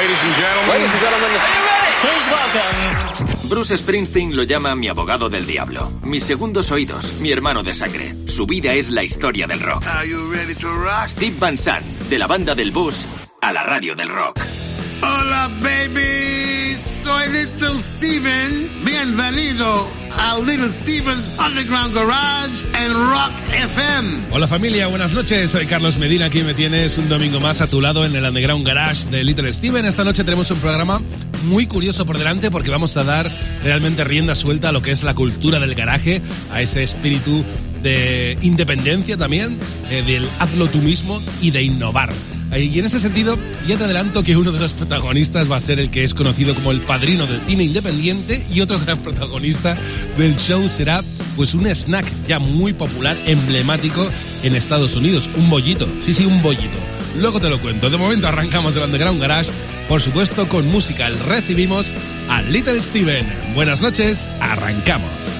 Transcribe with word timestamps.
Ladies 0.00 0.22
and 0.22 0.34
gentlemen. 0.34 0.70
Ladies 0.70 0.92
and 0.92 1.00
gentlemen. 1.02 1.30
Are 1.30 1.52
you 1.52 1.64
ready? 1.68 1.92
Please 2.00 2.26
welcome. 2.32 3.48
Bruce 3.50 3.76
Springsteen 3.76 4.34
lo 4.34 4.44
llama 4.44 4.74
mi 4.74 4.88
abogado 4.88 5.28
del 5.28 5.46
diablo, 5.46 5.90
mis 6.04 6.24
segundos 6.24 6.70
oídos, 6.70 7.20
mi 7.20 7.30
hermano 7.30 7.62
de 7.62 7.74
sangre. 7.74 8.14
Su 8.26 8.46
vida 8.46 8.72
es 8.72 8.88
la 8.88 9.02
historia 9.02 9.46
del 9.46 9.60
rock. 9.60 9.84
Are 9.86 10.08
you 10.08 10.32
ready 10.32 10.54
to 10.54 10.68
rock? 10.68 11.06
Steve 11.06 11.36
Van 11.38 11.58
Sant, 11.58 11.84
de 12.08 12.18
la 12.18 12.26
banda 12.26 12.54
del 12.54 12.70
bus 12.70 13.06
a 13.42 13.52
la 13.52 13.62
radio 13.62 13.94
del 13.94 14.08
rock. 14.08 14.40
Hola, 15.02 15.50
baby. 15.60 16.74
Soy 16.78 17.28
Little 17.28 17.78
Steven. 17.78 18.70
Bienvenido 18.82 19.86
a 20.16 20.38
Little 20.38 20.70
Steven's 20.70 21.30
Underground 21.38 21.94
Garage 21.94 22.64
en 22.74 22.92
Rock 22.92 23.32
FM. 23.52 24.20
Hola 24.30 24.46
familia, 24.46 24.86
buenas 24.86 25.12
noches. 25.12 25.50
Soy 25.50 25.66
Carlos 25.66 25.96
Medina. 25.96 26.26
Aquí 26.26 26.42
me 26.42 26.54
tienes 26.54 26.98
un 26.98 27.08
domingo 27.08 27.40
más 27.40 27.60
a 27.60 27.66
tu 27.66 27.80
lado 27.80 28.04
en 28.04 28.14
el 28.14 28.24
Underground 28.24 28.66
Garage 28.66 29.06
de 29.10 29.24
Little 29.24 29.52
Steven. 29.52 29.84
Esta 29.84 30.04
noche 30.04 30.24
tenemos 30.24 30.50
un 30.50 30.58
programa 30.58 31.00
muy 31.44 31.66
curioso 31.66 32.06
por 32.06 32.18
delante 32.18 32.50
porque 32.50 32.70
vamos 32.70 32.96
a 32.96 33.04
dar 33.04 33.34
realmente 33.62 34.04
rienda 34.04 34.34
suelta 34.34 34.70
a 34.70 34.72
lo 34.72 34.82
que 34.82 34.92
es 34.92 35.02
la 35.02 35.14
cultura 35.14 35.60
del 35.60 35.74
garaje, 35.74 36.22
a 36.52 36.62
ese 36.62 36.82
espíritu 36.82 37.44
de 37.82 38.38
independencia 38.42 39.16
también, 39.16 39.58
eh, 39.90 40.02
del 40.02 40.28
hazlo 40.38 40.66
tú 40.66 40.78
mismo 40.78 41.20
y 41.40 41.50
de 41.50 41.62
innovar. 41.62 42.10
Y 42.56 42.78
en 42.80 42.84
ese 42.84 42.98
sentido, 42.98 43.38
ya 43.68 43.76
te 43.76 43.84
adelanto 43.84 44.24
que 44.24 44.36
uno 44.36 44.50
de 44.50 44.58
los 44.58 44.72
protagonistas 44.72 45.50
va 45.50 45.56
a 45.56 45.60
ser 45.60 45.78
el 45.78 45.88
que 45.88 46.02
es 46.02 46.14
conocido 46.14 46.54
como 46.54 46.72
el 46.72 46.80
padrino 46.80 47.26
del 47.26 47.40
cine 47.42 47.62
independiente 47.62 48.44
y 48.52 48.60
otro 48.60 48.78
gran 48.80 48.98
protagonista 48.98 49.76
del 50.18 50.36
show 50.36 50.68
será 50.68 51.00
pues 51.36 51.54
un 51.54 51.68
snack 51.68 52.04
ya 52.26 52.40
muy 52.40 52.72
popular, 52.72 53.16
emblemático 53.26 54.04
en 54.42 54.56
Estados 54.56 54.96
Unidos, 54.96 55.30
un 55.36 55.48
bollito. 55.48 55.86
Sí, 56.02 56.12
sí, 56.12 56.24
un 56.24 56.42
bollito. 56.42 56.99
Luego 57.16 57.40
te 57.40 57.48
lo 57.48 57.58
cuento. 57.58 57.90
De 57.90 57.96
momento 57.96 58.28
arrancamos 58.28 58.76
el 58.76 58.82
Underground 58.82 59.20
Garage, 59.20 59.50
por 59.88 60.00
supuesto 60.00 60.48
con 60.48 60.66
musical. 60.66 61.18
Recibimos 61.26 61.94
a 62.28 62.42
Little 62.42 62.82
Steven. 62.82 63.26
Buenas 63.54 63.80
noches, 63.80 64.28
arrancamos. 64.40 65.39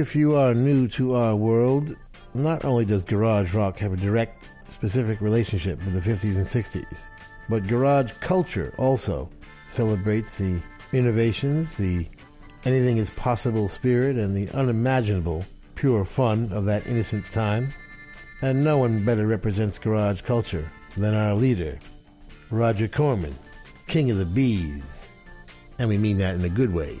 If 0.00 0.16
you 0.16 0.34
are 0.34 0.54
new 0.54 0.88
to 0.96 1.14
our 1.14 1.36
world, 1.36 1.94
not 2.32 2.64
only 2.64 2.86
does 2.86 3.02
garage 3.02 3.52
rock 3.52 3.78
have 3.80 3.92
a 3.92 3.98
direct, 3.98 4.48
specific 4.70 5.20
relationship 5.20 5.78
with 5.84 5.92
the 5.92 6.00
50s 6.00 6.36
and 6.36 6.46
60s, 6.46 7.02
but 7.50 7.66
garage 7.66 8.10
culture 8.20 8.72
also 8.78 9.28
celebrates 9.68 10.36
the 10.36 10.58
innovations, 10.94 11.74
the 11.74 12.08
anything 12.64 12.96
is 12.96 13.10
possible 13.10 13.68
spirit, 13.68 14.16
and 14.16 14.34
the 14.34 14.48
unimaginable 14.56 15.44
pure 15.74 16.06
fun 16.06 16.50
of 16.50 16.64
that 16.64 16.86
innocent 16.86 17.30
time. 17.30 17.70
And 18.40 18.64
no 18.64 18.78
one 18.78 19.04
better 19.04 19.26
represents 19.26 19.78
garage 19.78 20.22
culture 20.22 20.72
than 20.96 21.14
our 21.14 21.34
leader, 21.34 21.78
Roger 22.48 22.88
Corman, 22.88 23.38
King 23.86 24.10
of 24.10 24.16
the 24.16 24.24
Bees. 24.24 25.10
And 25.78 25.90
we 25.90 25.98
mean 25.98 26.16
that 26.16 26.36
in 26.36 26.44
a 26.46 26.48
good 26.48 26.72
way. 26.72 27.00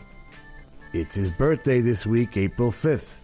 It's 0.92 1.14
his 1.14 1.30
birthday 1.30 1.80
this 1.80 2.04
week, 2.04 2.36
April 2.36 2.72
5th. 2.72 3.18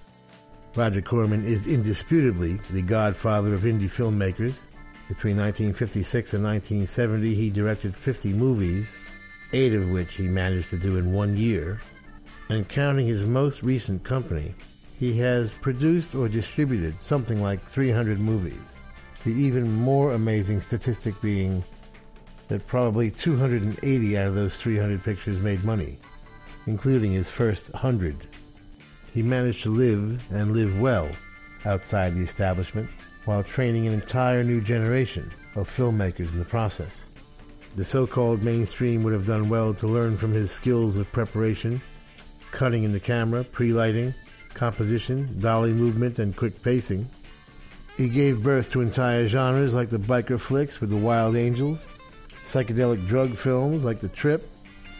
Roger 0.76 1.02
Corman 1.02 1.44
is 1.44 1.66
indisputably 1.66 2.60
the 2.70 2.80
godfather 2.80 3.54
of 3.54 3.62
indie 3.62 3.90
filmmakers. 3.90 4.60
Between 5.08 5.36
1956 5.36 6.34
and 6.34 6.44
1970, 6.44 7.34
he 7.34 7.50
directed 7.50 7.92
50 7.92 8.32
movies, 8.34 8.94
eight 9.52 9.74
of 9.74 9.88
which 9.88 10.14
he 10.14 10.28
managed 10.28 10.70
to 10.70 10.78
do 10.78 10.96
in 10.96 11.12
one 11.12 11.36
year. 11.36 11.80
And 12.50 12.68
counting 12.68 13.08
his 13.08 13.24
most 13.24 13.64
recent 13.64 14.04
company, 14.04 14.54
he 14.96 15.18
has 15.18 15.52
produced 15.54 16.14
or 16.14 16.28
distributed 16.28 17.02
something 17.02 17.42
like 17.42 17.68
300 17.68 18.20
movies. 18.20 18.54
The 19.24 19.32
even 19.32 19.72
more 19.72 20.12
amazing 20.12 20.60
statistic 20.60 21.20
being 21.20 21.64
that 22.46 22.64
probably 22.68 23.10
280 23.10 24.18
out 24.18 24.28
of 24.28 24.36
those 24.36 24.56
300 24.56 25.02
pictures 25.02 25.40
made 25.40 25.64
money, 25.64 25.98
including 26.66 27.12
his 27.12 27.30
first 27.30 27.72
100. 27.72 28.26
he 29.14 29.22
managed 29.22 29.62
to 29.62 29.70
live 29.70 30.22
and 30.30 30.52
live 30.52 30.78
well 30.78 31.08
outside 31.64 32.14
the 32.14 32.22
establishment 32.22 32.88
while 33.24 33.42
training 33.42 33.86
an 33.86 33.92
entire 33.92 34.44
new 34.44 34.60
generation 34.60 35.32
of 35.54 35.68
filmmakers 35.68 36.30
in 36.32 36.38
the 36.38 36.44
process. 36.44 37.02
The 37.74 37.84
so 37.84 38.06
called 38.06 38.42
mainstream 38.42 39.02
would 39.02 39.12
have 39.12 39.26
done 39.26 39.48
well 39.48 39.74
to 39.74 39.86
learn 39.86 40.16
from 40.16 40.32
his 40.32 40.50
skills 40.50 40.96
of 40.96 41.10
preparation, 41.12 41.82
cutting 42.50 42.84
in 42.84 42.92
the 42.92 43.00
camera, 43.00 43.44
pre 43.44 43.72
lighting, 43.72 44.14
composition, 44.54 45.38
dolly 45.40 45.72
movement, 45.74 46.18
and 46.18 46.36
quick 46.36 46.62
pacing. 46.62 47.08
He 47.96 48.08
gave 48.08 48.42
birth 48.42 48.70
to 48.70 48.80
entire 48.80 49.26
genres 49.26 49.74
like 49.74 49.90
the 49.90 49.98
biker 49.98 50.40
flicks 50.40 50.80
with 50.80 50.90
the 50.90 50.96
Wild 50.96 51.36
Angels, 51.36 51.86
psychedelic 52.46 53.06
drug 53.06 53.34
films 53.36 53.84
like 53.84 54.00
The 54.00 54.08
Trip, 54.08 54.48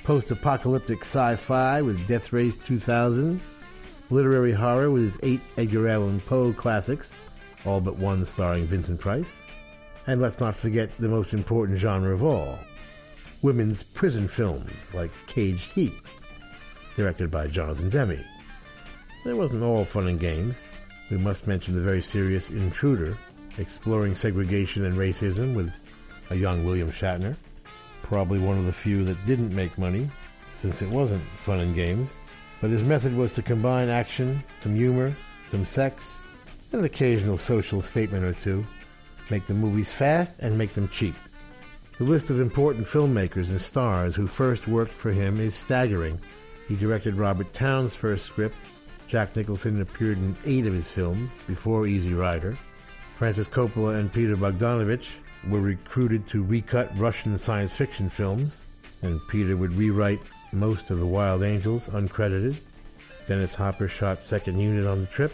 post 0.06 0.31
apocalyptic 0.31 1.00
sci 1.00 1.35
fi 1.35 1.82
with 1.82 2.06
Death 2.06 2.32
Race 2.32 2.56
2000, 2.56 3.41
literary 4.08 4.53
horror 4.53 4.88
with 4.88 5.03
his 5.03 5.19
eight 5.25 5.41
Edgar 5.56 5.88
Allan 5.88 6.20
Poe 6.20 6.53
classics, 6.53 7.19
all 7.64 7.81
but 7.81 7.99
one 7.99 8.25
starring 8.25 8.69
Vincent 8.69 9.00
Price, 9.00 9.35
and 10.06 10.23
let's 10.23 10.38
not 10.38 10.55
forget 10.55 10.97
the 11.00 11.08
most 11.08 11.35
important 11.35 11.76
genre 11.76 12.14
of 12.14 12.23
all 12.23 12.56
women's 13.43 13.82
prison 13.82 14.29
films 14.29 14.94
like 14.94 15.11
Caged 15.26 15.73
Heat, 15.73 15.94
directed 16.94 17.29
by 17.29 17.49
Jonathan 17.49 17.91
Demme. 17.91 18.25
There 19.25 19.35
wasn't 19.35 19.64
all 19.64 19.85
fun 19.85 20.06
and 20.06 20.20
games. 20.20 20.62
We 21.11 21.19
must 21.19 21.49
mention 21.49 21.75
the 21.75 21.81
very 21.81 22.00
serious 22.00 22.49
Intruder, 22.49 23.19
exploring 23.58 24.14
segregation 24.14 24.85
and 24.85 24.97
racism 24.97 25.56
with 25.56 25.73
a 26.31 26.37
young 26.37 26.64
William 26.64 26.93
Shatner, 26.93 27.35
probably 28.08 28.38
one 28.38 28.56
of 28.56 28.67
the 28.67 28.73
few 28.73 29.03
that 29.05 29.26
didn't 29.26 29.55
make 29.55 29.76
money, 29.76 30.08
since 30.55 30.81
it 30.81 30.88
wasn't 30.88 31.23
fun 31.43 31.58
and 31.58 31.75
games. 31.75 32.19
But 32.61 32.70
his 32.70 32.85
method 32.85 33.17
was 33.17 33.32
to 33.32 33.43
combine 33.43 33.88
action, 33.88 34.43
some 34.61 34.76
humor, 34.76 35.14
some 35.50 35.64
sex, 35.64 36.20
and 36.70 36.81
an 36.81 36.85
occasional 36.85 37.37
social 37.37 37.82
statement 37.82 38.25
or 38.25 38.32
two, 38.32 38.64
make 39.29 39.47
the 39.47 39.55
movies 39.55 39.91
fast 39.91 40.35
and 40.38 40.56
make 40.56 40.73
them 40.73 40.88
cheap. 40.88 41.17
The 41.99 42.05
list 42.05 42.31
of 42.31 42.41
important 42.41 42.87
filmmakers 42.87 43.50
and 43.50 43.61
stars 43.61 44.14
who 44.14 44.29
first 44.29 44.69
worked 44.69 44.93
for 44.93 45.11
him 45.11 45.41
is 45.41 45.55
staggering. 45.55 46.20
He 46.69 46.76
directed 46.76 47.17
Robert 47.17 47.53
Towne's 47.53 47.97
first 47.97 48.26
script. 48.26 48.56
Jack 49.08 49.35
Nicholson 49.35 49.81
appeared 49.81 50.19
in 50.19 50.37
eight 50.44 50.67
of 50.67 50.75
his 50.75 50.88
films 50.88 51.32
before 51.49 51.87
Easy 51.87 52.14
Rider. 52.14 52.56
Francis 53.19 53.49
Coppola 53.49 53.99
and 53.99 54.12
Peter 54.12 54.37
Bogdanovich 54.37 55.06
were 55.48 55.60
recruited 55.60 56.28
to 56.28 56.42
recut 56.42 56.90
Russian 56.96 57.38
science 57.38 57.74
fiction 57.74 58.10
films, 58.10 58.64
and 59.02 59.20
Peter 59.28 59.56
would 59.56 59.76
rewrite 59.76 60.20
most 60.52 60.90
of 60.90 60.98
The 60.98 61.06
Wild 61.06 61.42
Angels 61.42 61.86
uncredited. 61.86 62.56
Dennis 63.26 63.54
Hopper 63.54 63.88
shot 63.88 64.22
second 64.22 64.58
unit 64.58 64.86
on 64.86 65.00
the 65.00 65.06
trip, 65.06 65.32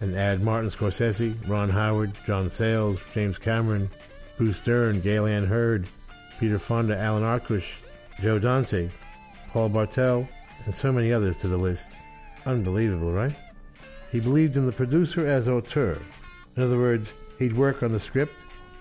and 0.00 0.16
add 0.16 0.42
Martin 0.42 0.70
Scorsese, 0.70 1.36
Ron 1.48 1.70
Howard, 1.70 2.12
John 2.26 2.50
Sayles, 2.50 2.98
James 3.14 3.38
Cameron, 3.38 3.90
Bruce 4.36 4.62
Dern, 4.64 5.00
Gale 5.00 5.26
Anne 5.26 5.46
Hurd, 5.46 5.88
Peter 6.38 6.58
Fonda, 6.58 6.98
Alan 6.98 7.22
Arkush, 7.22 7.66
Joe 8.20 8.38
Dante, 8.38 8.90
Paul 9.50 9.70
Bartel, 9.70 10.28
and 10.64 10.74
so 10.74 10.92
many 10.92 11.12
others 11.12 11.38
to 11.38 11.48
the 11.48 11.56
list. 11.56 11.88
Unbelievable, 12.44 13.12
right? 13.12 13.34
He 14.12 14.20
believed 14.20 14.56
in 14.56 14.66
the 14.66 14.72
producer 14.72 15.26
as 15.26 15.48
auteur. 15.48 15.98
In 16.56 16.62
other 16.62 16.78
words, 16.78 17.14
he'd 17.38 17.56
work 17.56 17.82
on 17.82 17.92
the 17.92 18.00
script, 18.00 18.34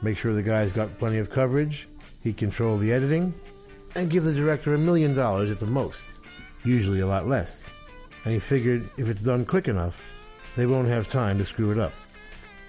make 0.06 0.18
sure 0.18 0.36
the 0.36 0.44
guys 0.44 0.72
got 0.72 1.00
plenty 1.00 1.18
of 1.18 1.32
coverage, 1.32 1.88
he'd 2.22 2.38
control 2.38 2.78
the 2.78 2.94
editing, 2.94 3.34
and 3.96 4.10
give 4.10 4.24
the 4.24 4.34
director 4.34 4.76
a 4.76 4.78
million 4.78 5.16
dollars 5.16 5.50
at 5.50 5.60
the 5.60 5.66
most, 5.66 6.06
usually 6.64 7.00
a 7.00 7.08
lot 7.08 7.28
less. 7.28 7.68
And 8.24 8.32
he 8.32 8.40
figured 8.40 8.88
if 8.98 9.10
it's 9.10 9.24
done 9.24 9.46
quick 9.46 9.68
enough, 9.68 10.00
they 10.56 10.68
won't 10.68 10.90
have 10.90 11.10
time 11.10 11.40
to 11.40 11.46
screw 11.46 11.72
it 11.72 11.80
up. 11.80 11.92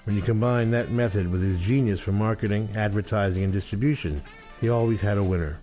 When 0.05 0.17
you 0.17 0.23
combine 0.23 0.71
that 0.71 0.91
method 0.91 1.31
with 1.31 1.43
his 1.43 1.59
genius 1.59 2.01
for 2.01 2.13
marketing, 2.13 2.71
advertising, 2.75 3.45
and 3.45 3.53
distribution, 3.53 4.23
he 4.59 4.71
always 4.71 5.03
had 5.03 5.19
a 5.19 5.23
winner. 5.23 5.59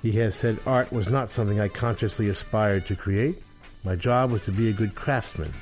He 0.00 0.12
has 0.12 0.34
said 0.34 0.60
art 0.66 0.90
was 0.92 1.10
not 1.10 1.28
something 1.28 1.60
I 1.60 1.68
consciously 1.68 2.30
aspired 2.30 2.86
to 2.86 2.96
create. 2.96 3.42
My 3.84 3.96
job 3.96 4.30
was 4.30 4.42
to 4.46 4.50
be 4.50 4.70
a 4.70 4.72
good 4.72 4.94
craftsman. 4.94 5.52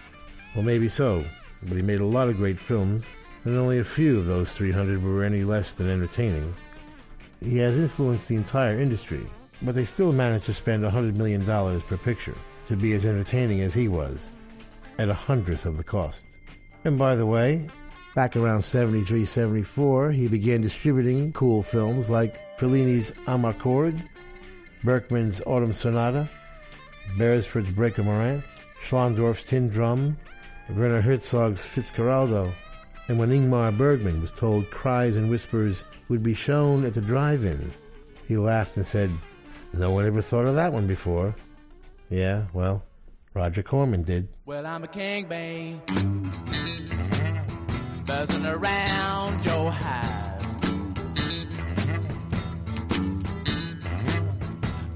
Well, 0.54 0.64
maybe 0.64 0.88
so, 0.88 1.24
but 1.64 1.76
he 1.76 1.82
made 1.82 2.00
a 2.00 2.06
lot 2.06 2.28
of 2.28 2.36
great 2.36 2.60
films, 2.60 3.04
and 3.44 3.56
only 3.56 3.78
a 3.78 3.84
few 3.84 4.18
of 4.18 4.26
those 4.26 4.52
300 4.52 5.02
were 5.02 5.24
any 5.24 5.44
less 5.44 5.74
than 5.74 5.88
entertaining. 5.88 6.54
He 7.42 7.58
has 7.58 7.78
influenced 7.78 8.28
the 8.28 8.36
entire 8.36 8.78
industry, 8.78 9.26
but 9.62 9.74
they 9.74 9.84
still 9.84 10.12
managed 10.12 10.46
to 10.46 10.54
spend 10.54 10.84
$100 10.84 11.14
million 11.14 11.44
per 11.44 11.96
picture 11.96 12.36
to 12.66 12.76
be 12.76 12.92
as 12.92 13.06
entertaining 13.06 13.62
as 13.62 13.74
he 13.74 13.88
was, 13.88 14.30
at 14.98 15.08
a 15.08 15.14
hundredth 15.14 15.66
of 15.66 15.76
the 15.76 15.84
cost. 15.84 16.26
And 16.84 16.98
by 16.98 17.16
the 17.16 17.26
way, 17.26 17.66
back 18.14 18.36
around 18.36 18.62
73 18.62 19.24
74, 19.24 20.12
he 20.12 20.28
began 20.28 20.60
distributing 20.60 21.32
cool 21.32 21.62
films 21.62 22.10
like 22.10 22.58
Fellini's 22.58 23.10
Amarcord, 23.26 24.00
Bergman's 24.84 25.40
Autumn 25.46 25.72
Sonata, 25.72 26.28
Beresford's 27.16 27.70
Breaker 27.70 28.02
Morant, 28.02 28.44
Schlöndorff's 28.86 29.44
Tin 29.44 29.68
Drum, 29.68 30.16
Werner 30.70 31.00
Herzog's 31.00 31.64
Fitzcarraldo, 31.64 32.52
and 33.10 33.18
when 33.18 33.30
Ingmar 33.30 33.76
Bergman 33.76 34.20
was 34.20 34.30
told 34.30 34.70
Cries 34.70 35.16
and 35.16 35.28
Whispers 35.28 35.82
would 36.08 36.22
be 36.22 36.32
shown 36.32 36.84
at 36.84 36.94
the 36.94 37.00
drive-in, 37.00 37.72
he 38.28 38.36
laughed 38.36 38.76
and 38.76 38.86
said, 38.86 39.10
No 39.72 39.90
one 39.90 40.06
ever 40.06 40.22
thought 40.22 40.46
of 40.46 40.54
that 40.54 40.72
one 40.72 40.86
before. 40.86 41.34
Yeah, 42.08 42.44
well, 42.52 42.84
Roger 43.34 43.64
Corman 43.64 44.04
did. 44.04 44.28
Well, 44.44 44.64
I'm 44.64 44.84
a 44.84 44.86
king. 44.86 45.26
Buzzing 48.06 48.46
around 48.46 49.44
your. 49.44 49.74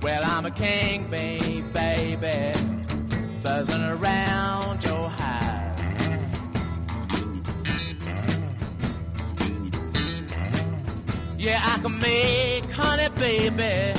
Well, 0.03 0.23
I'm 0.23 0.47
a 0.47 0.53
king, 0.53 1.11
baby. 1.11 2.53
Buzzing 3.43 3.83
around 3.83 4.85
your 4.85 5.09
hive. 5.09 5.24
Yeah, 11.45 11.61
I 11.63 11.79
can 11.83 11.99
make 11.99 12.73
honey, 12.73 13.09
baby. 13.19 13.93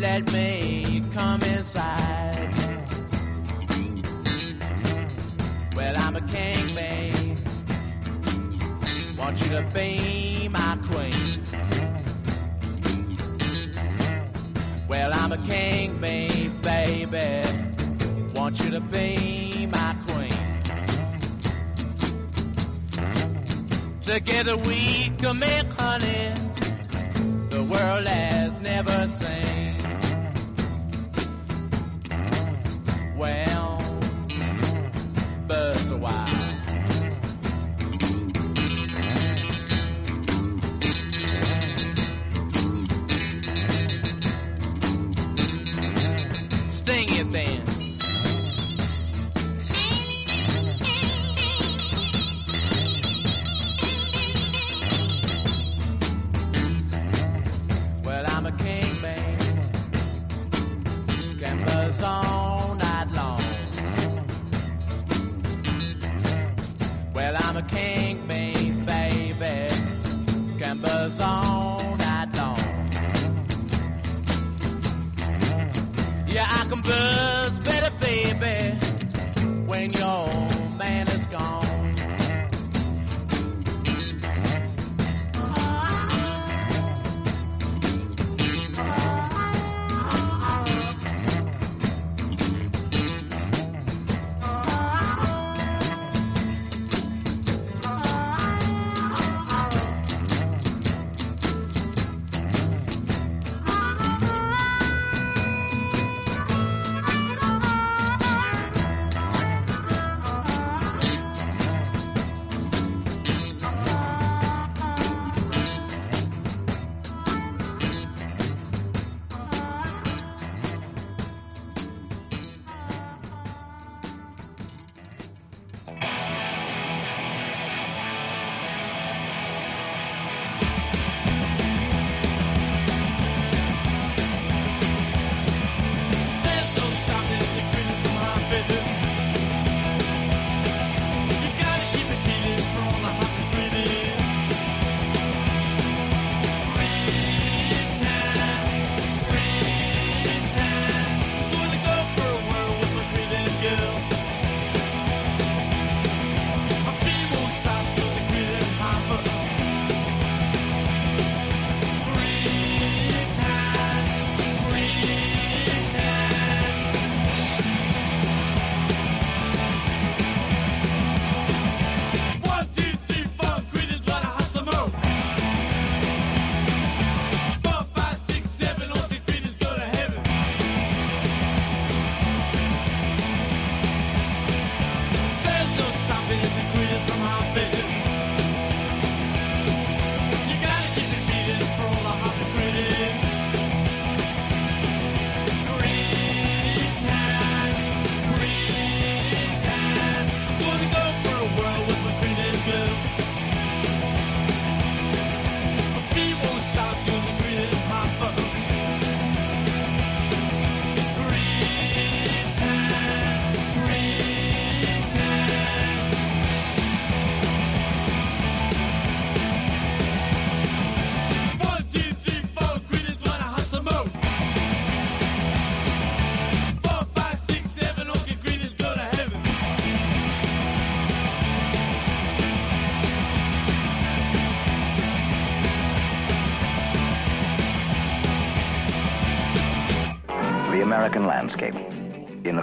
Let 0.00 0.32
me 0.32 1.02
come 1.12 1.42
inside. 1.42 2.54
Well, 5.76 5.94
I'm 5.94 6.16
a 6.16 6.22
king, 6.22 6.74
babe. 6.74 7.36
Want 9.18 9.38
you 9.42 9.48
to 9.48 9.62
be 9.74 10.48
my 10.50 10.78
queen. 10.88 11.42
Well, 14.88 15.12
I'm 15.12 15.32
a 15.32 15.38
king, 15.46 15.98
babe, 15.98 16.50
baby. 16.62 17.46
Want 18.34 18.58
you 18.64 18.70
to 18.70 18.80
be 18.80 19.68
my 19.70 19.94
queen. 20.06 20.30
Together 24.00 24.56
we 24.56 25.10
can 25.18 25.38
make 25.38 25.70
honey 25.74 26.44
the 27.64 27.70
world 27.70 28.06
has 28.06 28.60
never 28.60 29.06
seen. 29.06 29.76
Well, 33.16 33.78
buzz 35.46 35.90
a 35.90 35.96
while. 35.96 36.43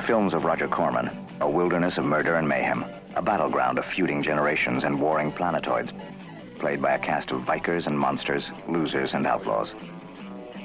The 0.02 0.08
films 0.08 0.34
of 0.34 0.46
Roger 0.46 0.68
Corman, 0.68 1.12
a 1.42 1.48
wilderness 1.48 2.00
of 2.00 2.06
murder 2.06 2.36
and 2.36 2.50
mayhem, 2.50 2.84
a 3.16 3.22
battleground 3.22 3.78
of 3.78 3.86
feuding 3.86 4.24
generations 4.24 4.84
and 4.84 5.00
warring 5.00 5.32
planetoids, 5.32 5.94
played 6.58 6.82
by 6.82 6.94
a 6.94 7.00
cast 7.00 7.30
of 7.30 7.42
vikers 7.42 7.86
and 7.86 8.00
monsters, 8.00 8.50
losers 8.68 9.14
and 9.14 9.28
outlaws. 9.28 9.76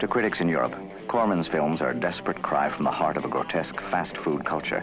To 0.00 0.09
critics 0.09 0.40
in 0.40 0.49
Europe, 0.49 0.75
Corman's 1.07 1.49
films 1.49 1.83
are 1.83 1.90
a 1.90 2.00
desperate 2.00 2.40
cry 2.40 2.71
from 2.71 2.85
the 2.85 2.90
heart 2.90 3.19
of 3.19 3.26
a 3.26 3.28
grotesque 3.28 3.78
fast 3.90 4.16
food 4.16 4.47
culture. 4.47 4.83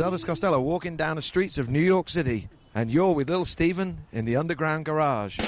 Is 0.00 0.06
Elvis 0.06 0.24
Costello 0.24 0.60
walking 0.60 0.96
down 0.96 1.16
the 1.16 1.22
streets 1.22 1.58
of 1.58 1.68
New 1.68 1.80
York 1.80 2.08
City, 2.08 2.48
and 2.74 2.90
you're 2.90 3.12
with 3.12 3.28
Little 3.28 3.44
Steven 3.44 3.98
in 4.12 4.24
the 4.24 4.36
Underground 4.36 4.86
Garage. 4.86 5.38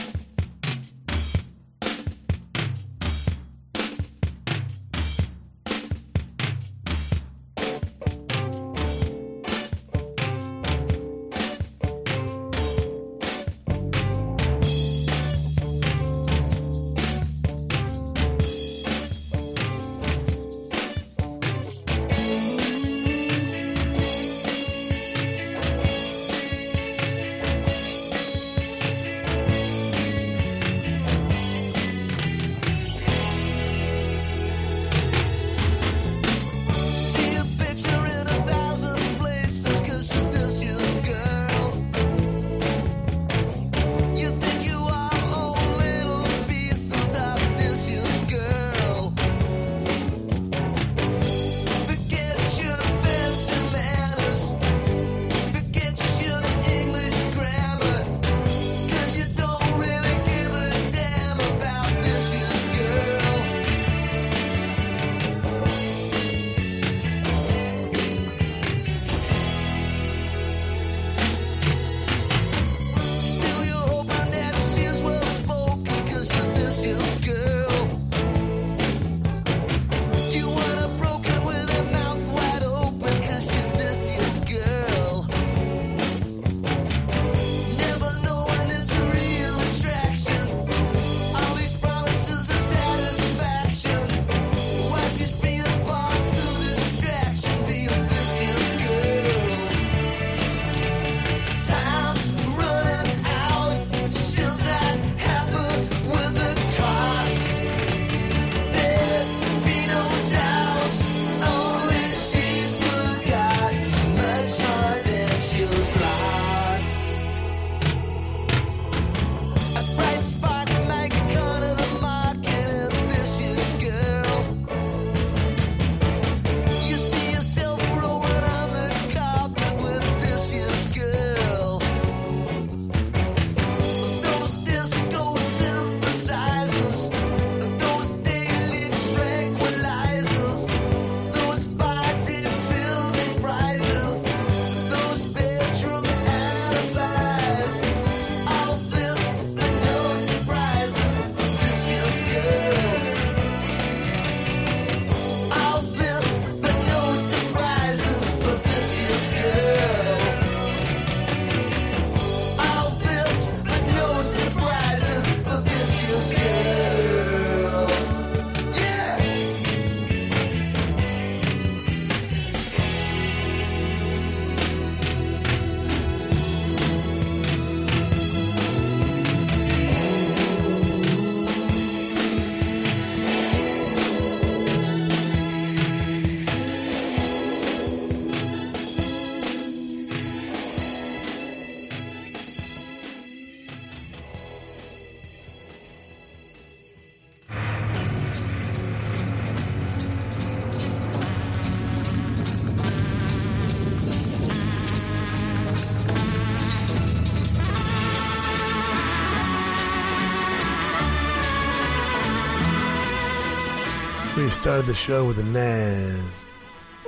Started 214.63 214.87
the 214.87 214.95
show 214.95 215.25
with 215.25 215.41
a 215.41 215.43
Nazz. 215.43 216.23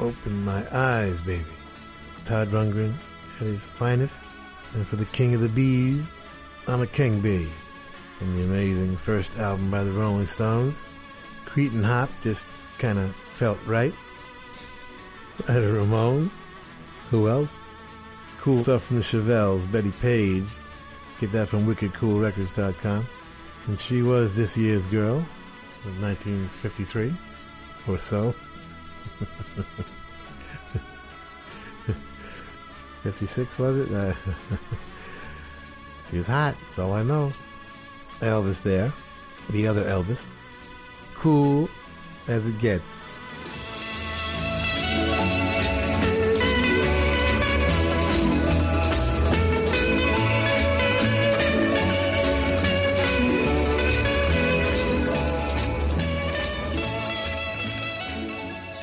Open 0.00 0.44
my 0.44 0.66
eyes, 0.76 1.20
baby. 1.20 1.44
Todd 2.24 2.50
Rundgren 2.50 2.92
at 3.40 3.46
his 3.46 3.60
finest. 3.60 4.18
And 4.72 4.84
for 4.84 4.96
the 4.96 5.04
king 5.04 5.36
of 5.36 5.40
the 5.40 5.48
bees, 5.48 6.12
I'm 6.66 6.82
a 6.82 6.86
king 6.88 7.20
bee. 7.20 7.48
From 8.18 8.34
the 8.34 8.42
amazing 8.42 8.96
first 8.96 9.38
album 9.38 9.70
by 9.70 9.84
the 9.84 9.92
Rolling 9.92 10.26
Stones, 10.26 10.82
Cretin 11.44 11.84
Hop 11.84 12.10
just 12.24 12.48
kind 12.78 12.98
of 12.98 13.14
felt 13.34 13.60
right. 13.66 13.94
By 15.46 15.54
the 15.54 15.60
Ramones. 15.60 16.32
Who 17.10 17.28
else? 17.28 17.56
Cool 18.40 18.64
stuff 18.64 18.82
from 18.82 18.96
the 18.96 19.04
Chevelles, 19.04 19.70
Betty 19.70 19.92
Page. 19.92 20.44
Get 21.20 21.30
that 21.30 21.48
from 21.48 21.72
wickedcoolrecords.com. 21.72 23.06
And 23.68 23.78
she 23.78 24.02
was 24.02 24.34
this 24.34 24.56
year's 24.56 24.86
girl 24.86 25.18
of 25.18 26.02
1953 26.02 27.14
or 27.88 27.98
so. 27.98 28.34
56 33.02 33.58
was 33.58 33.76
it? 33.76 33.92
Uh, 33.92 34.14
she 36.10 36.16
was 36.16 36.26
hot, 36.26 36.56
that's 36.68 36.78
all 36.78 36.94
I 36.94 37.02
know. 37.02 37.30
Elvis 38.20 38.62
there, 38.62 38.92
the 39.50 39.66
other 39.66 39.84
Elvis. 39.84 40.24
Cool 41.14 41.68
as 42.26 42.46
it 42.46 42.58
gets. 42.58 43.00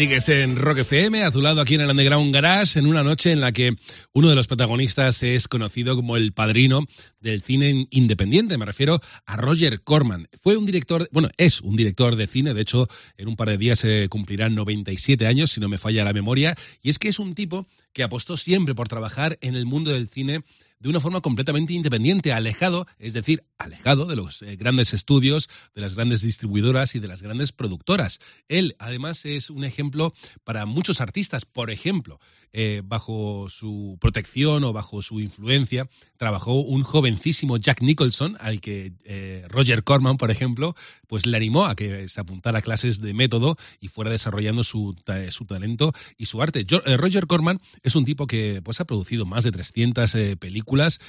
Sigues 0.02 0.30
en 0.30 0.56
Rock 0.56 0.80
FM, 0.80 1.24
a 1.24 1.30
tu 1.30 1.42
lado 1.42 1.62
aquí 1.62 1.76
en 1.76 1.82
el 1.82 1.92
Underground 1.92 2.34
Garage, 2.34 2.80
en 2.80 2.88
una 2.88 3.04
noche 3.04 3.32
en 3.32 3.40
la 3.40 3.52
que 3.52 3.76
uno 4.14 4.30
de 4.30 4.36
los 4.36 4.48
protagonistas 4.48 5.22
es 5.22 5.48
conocido 5.48 5.96
como 5.96 6.18
el 6.18 6.34
padrino 6.34 6.88
del 7.20 7.44
cine 7.44 7.86
independiente. 7.92 8.58
Me 8.58 8.66
refiero 8.66 9.00
a 9.28 9.38
Roger 9.38 9.84
Corman. 9.84 10.28
Fue 10.42 10.58
un 10.58 10.66
director, 10.66 11.08
bueno, 11.12 11.30
es 11.38 11.62
un 11.62 11.76
director 11.76 12.16
de 12.16 12.26
cine, 12.26 12.56
de 12.56 12.62
hecho, 12.62 12.88
en 13.16 13.28
un 13.28 13.36
par 13.36 13.50
de 13.50 13.60
días 13.60 13.78
se 13.78 14.10
cumplirán 14.10 14.56
97 14.56 15.28
años, 15.28 15.52
si 15.52 15.60
no 15.60 15.70
me 15.70 15.78
falla 15.78 16.04
la 16.04 16.14
memoria, 16.14 16.56
y 16.82 16.90
es 16.90 16.98
que 16.98 17.10
es 17.10 17.20
un 17.20 17.36
tipo 17.36 17.68
que 17.94 18.02
apostó 18.02 18.38
siempre 18.38 18.74
por 18.74 18.88
trabajar 18.88 19.38
en 19.42 19.54
el 19.54 19.68
mundo 19.68 19.92
del 19.92 20.08
cine 20.08 20.42
de 20.82 20.90
una 20.90 21.00
forma 21.00 21.22
completamente 21.22 21.74
independiente, 21.74 22.34
alejado, 22.34 22.88
es 22.98 23.14
decir, 23.14 23.44
alejado 23.60 24.08
de 24.08 24.16
los 24.16 24.42
eh, 24.42 24.56
grandes 24.56 24.94
estudios, 24.96 25.48
de 25.76 25.82
las 25.82 25.96
grandes 25.96 26.24
distribuidoras 26.24 26.96
y 26.96 27.00
de 27.00 27.08
las 27.08 27.22
grandes 27.22 27.52
productoras. 27.52 28.20
Él, 28.48 28.76
además, 28.80 29.24
es 29.26 29.52
un 29.52 29.64
ejemplo 29.64 30.14
para 30.44 30.66
muchos 30.66 31.00
artistas. 31.00 31.46
Por 31.46 31.70
ejemplo, 31.70 32.20
eh, 32.54 32.82
bajo 32.84 33.48
su 33.50 33.98
protección 34.00 34.64
o 34.64 34.74
bajo 34.74 35.02
su 35.02 35.20
influencia, 35.20 35.90
trabajó 36.18 36.56
un 36.62 36.84
jovencísimo 36.84 37.58
Jack 37.58 37.82
Nicholson, 37.82 38.38
al 38.40 38.62
que 38.62 38.94
eh, 39.06 39.46
Roger 39.48 39.84
Corman, 39.84 40.18
por 40.18 40.32
ejemplo, 40.32 40.76
pues 41.08 41.26
le 41.26 41.38
animó 41.38 41.66
a 41.66 41.76
que 41.76 42.10
se 42.10 42.22
apuntara 42.22 42.60
a 42.60 42.62
clases 42.62 43.02
de 43.02 43.14
método 43.14 43.58
y 43.80 43.88
fuera 43.88 44.12
desarrollando 44.12 44.64
su, 44.64 44.96
su 45.30 45.46
talento 45.46 45.94
y 46.18 46.26
su 46.26 46.42
arte. 46.42 46.66
Eh, 46.86 46.98
Roger 46.98 47.28
Corman 47.28 47.60
es 47.84 47.96
un 47.96 48.06
tipo 48.06 48.28
que 48.28 48.62
pues, 48.64 48.82
ha 48.82 48.86
producido 48.86 49.26
más 49.26 49.44
de 49.44 49.52
300 49.52 50.14
eh, 50.16 50.38
películas, 50.38 51.00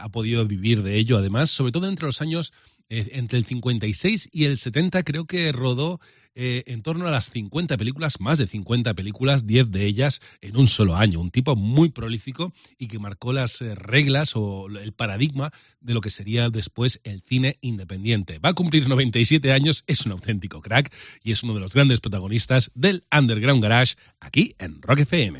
ha 0.00 0.08
podido 0.10 0.46
vivir 0.46 0.82
de 0.82 0.96
ello, 0.96 1.18
además, 1.18 1.50
sobre 1.50 1.72
todo 1.72 1.88
entre 1.88 2.06
los 2.06 2.20
años 2.20 2.52
entre 2.92 3.38
el 3.38 3.44
56 3.44 4.28
y 4.32 4.44
el 4.44 4.58
70 4.58 5.02
creo 5.02 5.24
que 5.24 5.50
rodó 5.52 6.00
eh, 6.34 6.62
en 6.66 6.82
torno 6.82 7.06
a 7.06 7.10
las 7.10 7.30
50 7.30 7.76
películas, 7.76 8.18
más 8.20 8.38
de 8.38 8.46
50 8.46 8.94
películas, 8.94 9.46
10 9.46 9.70
de 9.70 9.84
ellas 9.84 10.20
en 10.40 10.56
un 10.56 10.66
solo 10.66 10.96
año. 10.96 11.20
Un 11.20 11.30
tipo 11.30 11.56
muy 11.56 11.90
prolífico 11.90 12.52
y 12.78 12.88
que 12.88 12.98
marcó 12.98 13.32
las 13.32 13.60
eh, 13.60 13.74
reglas 13.74 14.32
o 14.34 14.68
el 14.68 14.92
paradigma 14.92 15.52
de 15.80 15.94
lo 15.94 16.00
que 16.00 16.10
sería 16.10 16.48
después 16.48 17.00
el 17.04 17.22
cine 17.22 17.56
independiente. 17.60 18.38
Va 18.38 18.50
a 18.50 18.54
cumplir 18.54 18.88
97 18.88 19.52
años, 19.52 19.84
es 19.86 20.06
un 20.06 20.12
auténtico 20.12 20.60
crack 20.60 20.92
y 21.22 21.32
es 21.32 21.42
uno 21.42 21.54
de 21.54 21.60
los 21.60 21.72
grandes 21.72 22.00
protagonistas 22.00 22.70
del 22.74 23.04
Underground 23.16 23.62
Garage 23.62 23.96
aquí 24.20 24.54
en 24.58 24.80
Rock 24.82 25.00
FM. 25.00 25.38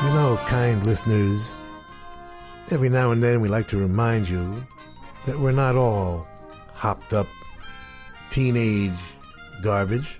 You 0.00 0.10
know, 0.10 0.38
kind 0.48 0.86
listeners, 0.86 1.52
every 2.70 2.88
now 2.88 3.10
and 3.10 3.20
then 3.20 3.40
we 3.40 3.48
like 3.48 3.68
to 3.70 3.76
remind 3.76 4.28
you 4.28 4.54
that 5.28 5.38
we're 5.38 5.52
not 5.52 5.76
all 5.76 6.26
hopped 6.72 7.12
up 7.12 7.26
teenage 8.30 8.98
garbage, 9.62 10.18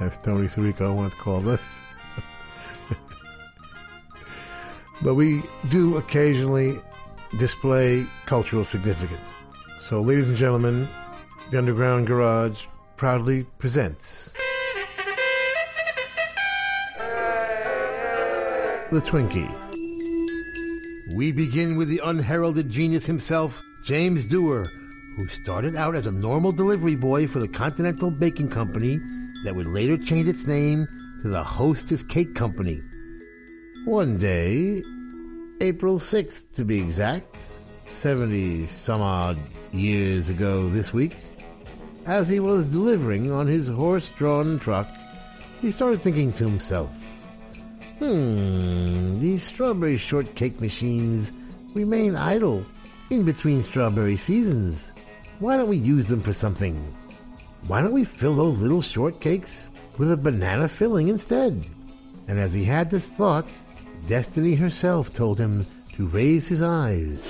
as 0.00 0.18
Tony 0.18 0.48
Sirico 0.48 0.92
once 0.92 1.14
called 1.14 1.46
us. 1.46 1.80
but 5.02 5.14
we 5.14 5.44
do 5.68 5.96
occasionally 5.96 6.80
display 7.38 8.04
cultural 8.26 8.64
significance. 8.64 9.28
So, 9.80 10.00
ladies 10.00 10.28
and 10.28 10.36
gentlemen, 10.36 10.88
the 11.52 11.58
Underground 11.58 12.08
Garage 12.08 12.62
proudly 12.96 13.44
presents. 13.60 14.34
the 18.90 19.00
Twinkie. 19.00 19.71
We 21.08 21.32
begin 21.32 21.76
with 21.76 21.88
the 21.88 22.00
unheralded 22.04 22.70
genius 22.70 23.06
himself, 23.06 23.60
James 23.84 24.24
Dewar, 24.24 24.64
who 25.16 25.26
started 25.26 25.74
out 25.74 25.96
as 25.96 26.06
a 26.06 26.12
normal 26.12 26.52
delivery 26.52 26.94
boy 26.94 27.26
for 27.26 27.40
the 27.40 27.48
Continental 27.48 28.12
Baking 28.20 28.48
Company 28.48 29.00
that 29.42 29.54
would 29.54 29.66
later 29.66 29.98
change 29.98 30.28
its 30.28 30.46
name 30.46 30.86
to 31.22 31.28
the 31.28 31.42
Hostess 31.42 32.04
Cake 32.04 32.36
Company. 32.36 32.80
One 33.84 34.16
day, 34.16 34.80
April 35.60 35.98
6th 35.98 36.54
to 36.54 36.64
be 36.64 36.78
exact, 36.78 37.36
70 37.94 38.68
some 38.68 39.02
odd 39.02 39.38
years 39.72 40.28
ago 40.28 40.68
this 40.68 40.92
week, 40.92 41.16
as 42.06 42.28
he 42.28 42.38
was 42.38 42.64
delivering 42.64 43.32
on 43.32 43.48
his 43.48 43.66
horse 43.66 44.08
drawn 44.10 44.60
truck, 44.60 44.88
he 45.60 45.72
started 45.72 46.00
thinking 46.00 46.32
to 46.34 46.44
himself, 46.44 46.90
Hmm, 48.02 49.20
these 49.20 49.44
strawberry 49.44 49.96
shortcake 49.96 50.60
machines 50.60 51.30
remain 51.72 52.16
idle 52.16 52.66
in 53.10 53.24
between 53.24 53.62
strawberry 53.62 54.16
seasons. 54.16 54.90
Why 55.38 55.56
don't 55.56 55.68
we 55.68 55.76
use 55.76 56.06
them 56.08 56.20
for 56.20 56.32
something? 56.32 56.74
Why 57.68 57.80
don't 57.80 57.92
we 57.92 58.02
fill 58.02 58.34
those 58.34 58.58
little 58.58 58.82
shortcakes 58.82 59.68
with 59.98 60.10
a 60.10 60.16
banana 60.16 60.68
filling 60.68 61.06
instead? 61.06 61.64
And 62.26 62.40
as 62.40 62.52
he 62.52 62.64
had 62.64 62.90
this 62.90 63.06
thought, 63.06 63.46
Destiny 64.08 64.56
herself 64.56 65.12
told 65.12 65.38
him 65.38 65.64
to 65.94 66.08
raise 66.08 66.48
his 66.48 66.60
eyes. 66.60 67.22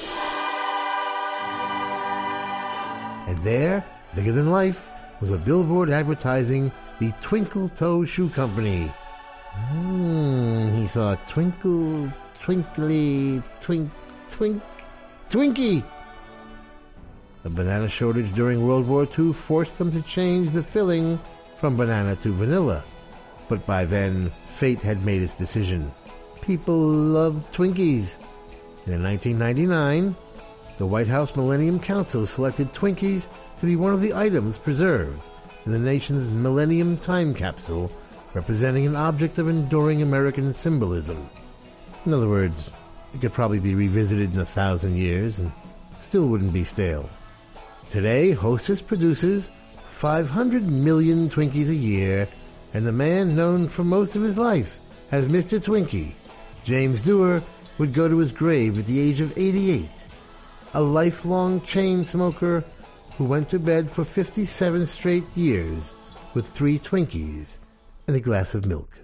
And 3.28 3.36
there, 3.44 3.84
bigger 4.14 4.32
than 4.32 4.50
life, 4.50 4.88
was 5.20 5.32
a 5.32 5.36
billboard 5.36 5.90
advertising 5.90 6.72
the 6.98 7.12
Twinkle 7.20 7.68
Toe 7.68 8.06
Shoe 8.06 8.30
Company. 8.30 8.90
Hmm, 9.52 10.74
he 10.76 10.86
saw 10.86 11.14
twinkle, 11.28 12.12
twinkly, 12.40 13.42
twink, 13.60 13.90
twink, 14.28 14.62
Twinkie. 15.32 15.82
The 17.42 17.48
banana 17.48 17.88
shortage 17.88 18.34
during 18.34 18.66
World 18.66 18.86
War 18.86 19.08
II 19.18 19.32
forced 19.32 19.78
them 19.78 19.90
to 19.92 20.02
change 20.02 20.50
the 20.50 20.62
filling 20.62 21.18
from 21.56 21.74
banana 21.74 22.16
to 22.16 22.34
vanilla. 22.34 22.84
But 23.48 23.64
by 23.64 23.86
then, 23.86 24.30
fate 24.54 24.82
had 24.82 25.06
made 25.06 25.22
its 25.22 25.32
decision. 25.32 25.90
People 26.42 26.76
loved 26.76 27.50
Twinkies. 27.50 28.18
And 28.84 28.94
in 28.94 29.02
1999, 29.02 30.14
the 30.76 30.84
White 30.84 31.08
House 31.08 31.34
Millennium 31.34 31.80
Council 31.80 32.26
selected 32.26 32.70
Twinkies 32.74 33.26
to 33.60 33.64
be 33.64 33.76
one 33.76 33.94
of 33.94 34.02
the 34.02 34.12
items 34.12 34.58
preserved 34.58 35.30
in 35.64 35.72
the 35.72 35.78
nation's 35.78 36.28
Millennium 36.28 36.98
Time 36.98 37.34
Capsule, 37.34 37.90
representing 38.34 38.86
an 38.86 38.96
object 38.96 39.38
of 39.38 39.48
enduring 39.48 40.02
American 40.02 40.52
symbolism. 40.52 41.28
In 42.06 42.14
other 42.14 42.28
words, 42.28 42.70
it 43.14 43.20
could 43.20 43.32
probably 43.32 43.60
be 43.60 43.74
revisited 43.74 44.34
in 44.34 44.40
a 44.40 44.46
thousand 44.46 44.96
years 44.96 45.38
and 45.38 45.52
still 46.00 46.28
wouldn't 46.28 46.52
be 46.52 46.64
stale. 46.64 47.08
Today, 47.90 48.32
Hostess 48.32 48.80
produces 48.80 49.50
500 49.96 50.62
million 50.62 51.28
Twinkies 51.28 51.68
a 51.68 51.74
year, 51.74 52.26
and 52.74 52.86
the 52.86 52.92
man 52.92 53.36
known 53.36 53.68
for 53.68 53.84
most 53.84 54.16
of 54.16 54.22
his 54.22 54.38
life 54.38 54.80
as 55.10 55.28
Mr. 55.28 55.62
Twinkie, 55.62 56.14
James 56.64 57.04
Dewar, 57.04 57.42
would 57.78 57.92
go 57.92 58.08
to 58.08 58.18
his 58.18 58.32
grave 58.32 58.78
at 58.78 58.86
the 58.86 58.98
age 58.98 59.20
of 59.20 59.36
88, 59.36 59.90
a 60.74 60.82
lifelong 60.82 61.60
chain 61.60 62.02
smoker 62.04 62.64
who 63.18 63.24
went 63.24 63.48
to 63.50 63.58
bed 63.58 63.90
for 63.90 64.04
57 64.04 64.86
straight 64.86 65.24
years 65.36 65.94
with 66.34 66.48
three 66.48 66.78
Twinkies 66.78 67.58
and 68.06 68.16
a 68.16 68.20
glass 68.20 68.54
of 68.54 68.66
milk. 68.66 69.00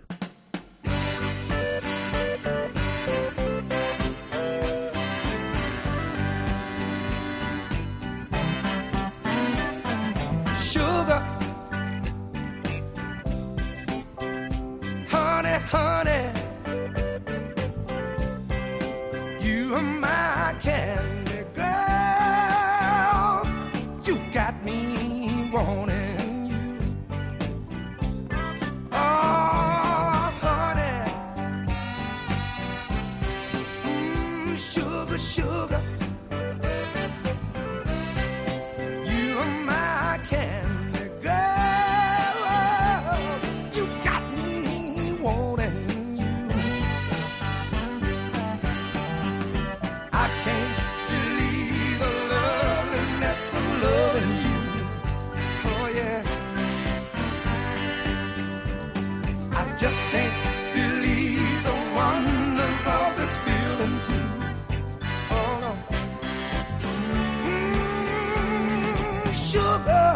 sugar. 69.39 70.08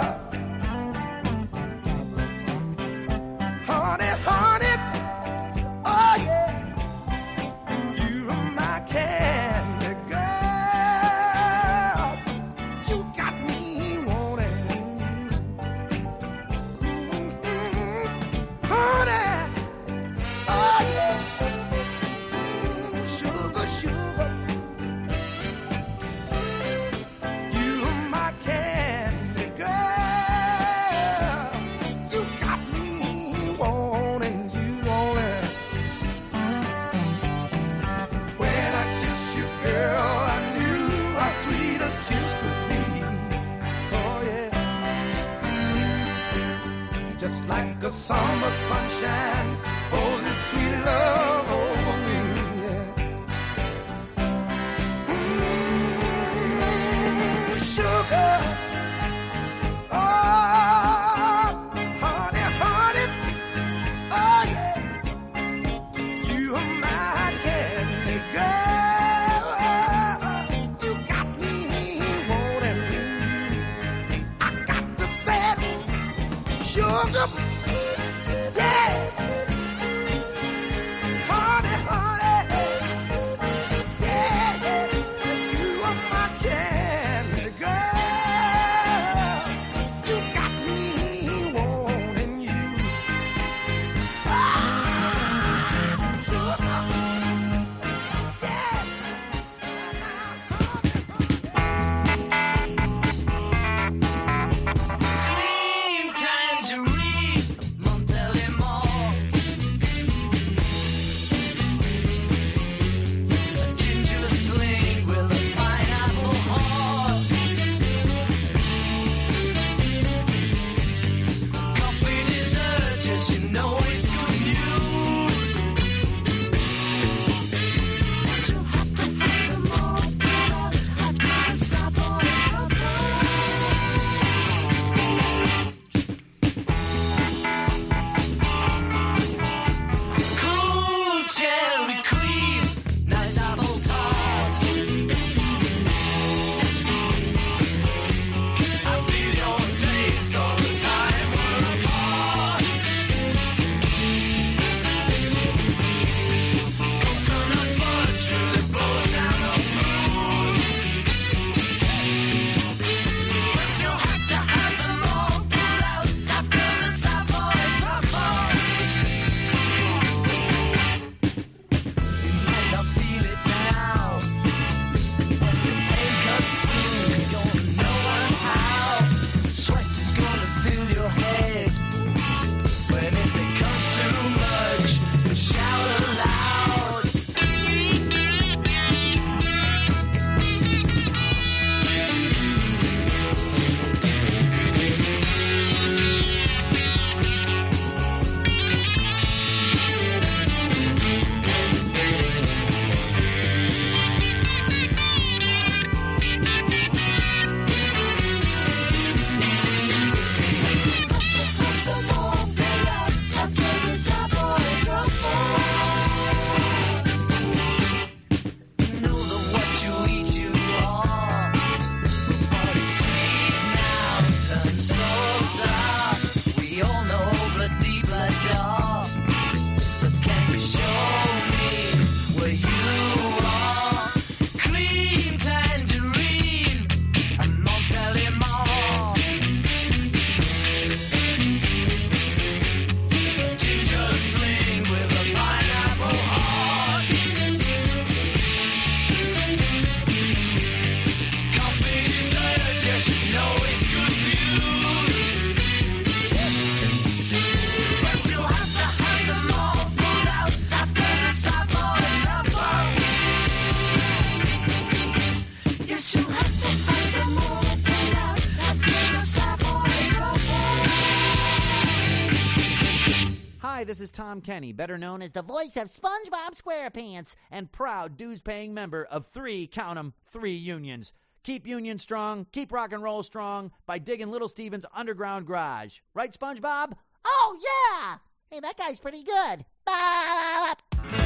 Tom 274.32 274.40
Kenny, 274.40 274.72
better 274.72 274.96
known 274.96 275.20
as 275.20 275.32
the 275.32 275.42
voice 275.42 275.76
of 275.76 275.88
SpongeBob 275.88 276.58
SquarePants 276.58 277.34
and 277.50 277.70
proud 277.70 278.16
dues 278.16 278.40
paying 278.40 278.72
member 278.72 279.04
of 279.04 279.26
three, 279.26 279.66
count 279.66 279.98
'em, 279.98 280.14
three 280.24 280.54
unions. 280.54 281.12
Keep 281.42 281.66
Union 281.66 281.98
strong, 281.98 282.46
keep 282.50 282.72
rock 282.72 282.94
and 282.94 283.02
roll 283.02 283.22
strong 283.22 283.72
by 283.84 283.98
digging 283.98 284.30
Little 284.30 284.48
Steven's 284.48 284.86
underground 284.94 285.46
garage. 285.46 285.98
Right, 286.14 286.32
SpongeBob? 286.32 286.94
Oh, 287.26 287.58
yeah! 287.60 288.16
Hey, 288.50 288.60
that 288.60 288.78
guy's 288.78 289.00
pretty 289.00 289.22
good. 289.22 289.66
Bye! 289.84 291.21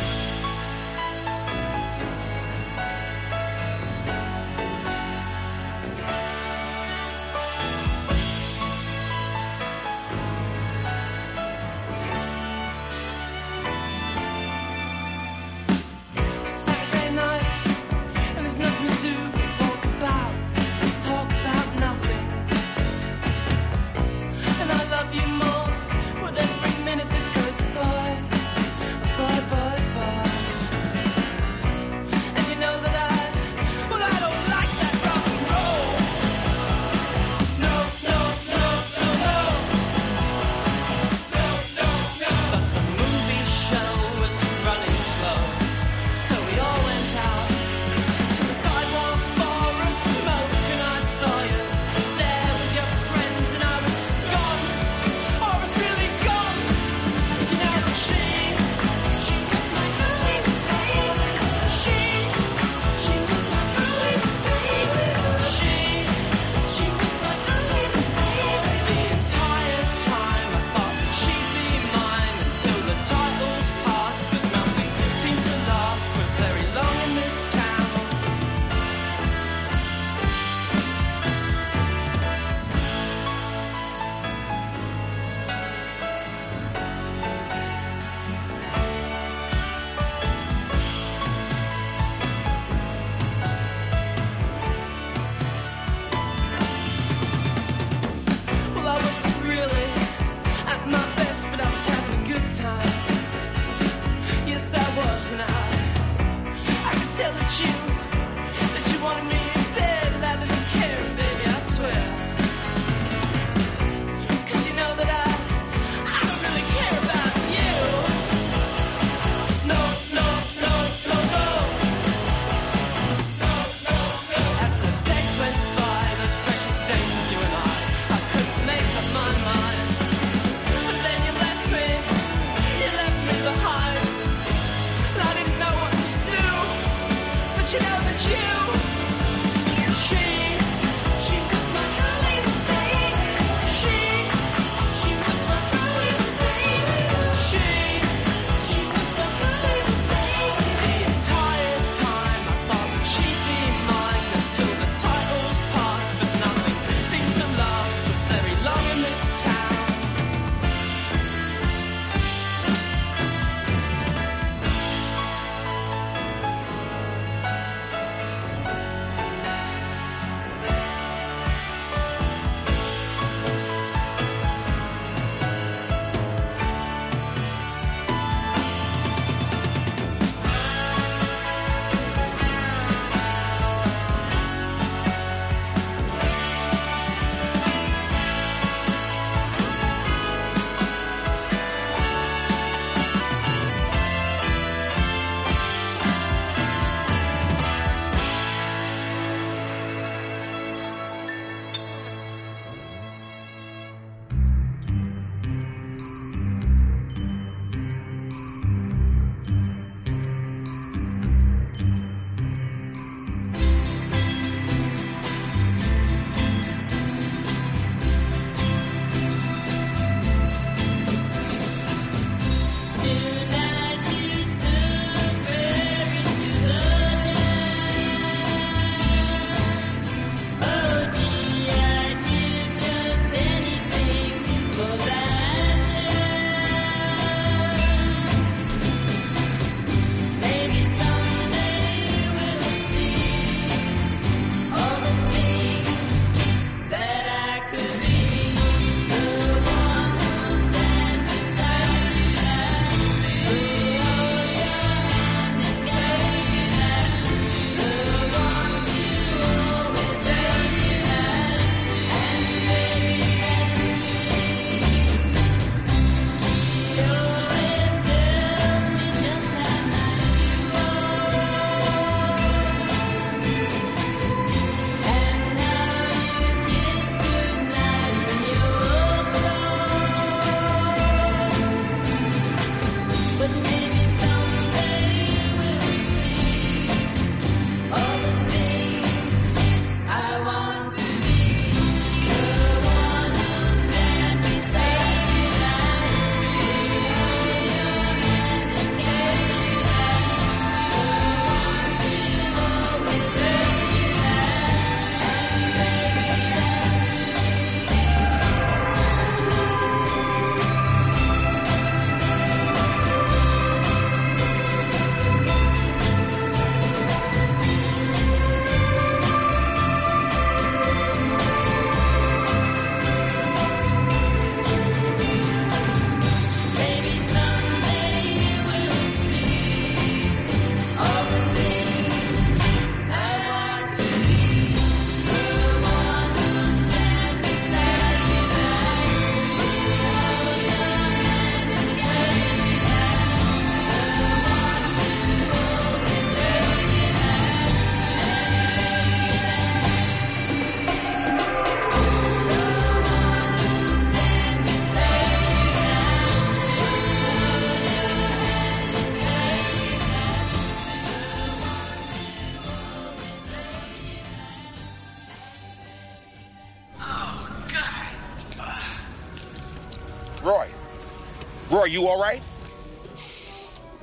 Roy, 371.76 371.84
you 371.84 372.08
all 372.08 372.18
right? 372.18 372.40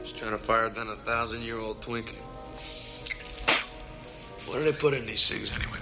Just 0.04 0.16
trying 0.16 0.30
to 0.30 0.38
fire 0.38 0.70
than 0.70 0.90
a 0.90 0.96
thousand 0.96 1.42
year 1.42 1.58
old 1.58 1.82
Twinkie. 1.82 2.20
What 4.46 4.60
do 4.60 4.64
they 4.64 4.72
put 4.72 4.94
in 4.94 5.08
these 5.08 5.22
cigs 5.22 5.56
anyway? 5.56 5.80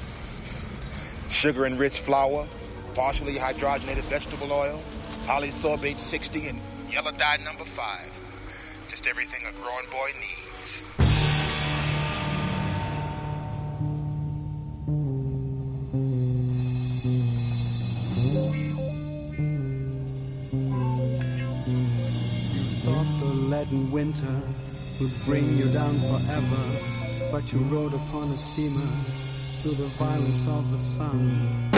Sugar 1.27 1.65
enriched 1.65 1.99
flour, 1.99 2.47
partially 2.95 3.35
hydrogenated 3.35 4.03
vegetable 4.03 4.53
oil, 4.53 4.81
polysorbate 5.25 5.99
60, 5.99 6.47
and 6.47 6.61
yellow 6.89 7.11
dye 7.11 7.35
number 7.43 7.65
5. 7.65 8.09
Just 8.87 9.05
everything 9.05 9.41
a 9.45 9.51
growing 9.61 9.89
boy 9.91 10.11
needs. 10.17 11.10
Winter 23.77 24.41
would 24.99 25.11
bring 25.25 25.57
you 25.57 25.69
down 25.69 25.95
forever, 25.99 26.63
but 27.31 27.51
you 27.51 27.59
rode 27.59 27.93
upon 27.93 28.31
a 28.31 28.37
steamer 28.37 28.87
to 29.63 29.69
the 29.69 29.87
violence 29.97 30.47
of 30.47 30.71
the 30.71 30.79
sun. 30.79 31.70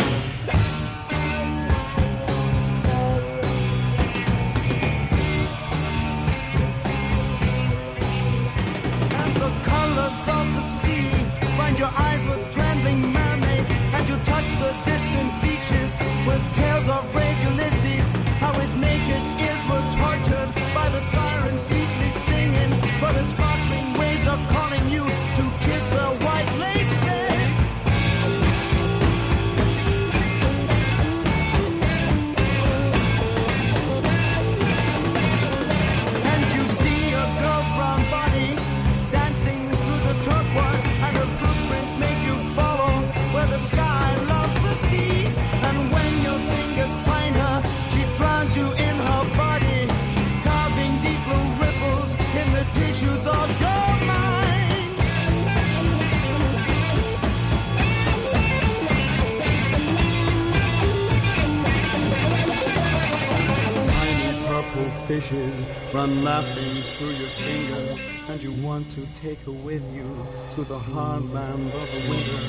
Take 69.24 69.40
her 69.46 69.52
with 69.54 69.82
you 69.96 70.28
to 70.54 70.66
the 70.66 70.78
hard 70.78 71.32
land 71.32 71.72
of 71.72 71.92
the 71.94 72.10
winter. 72.10 72.43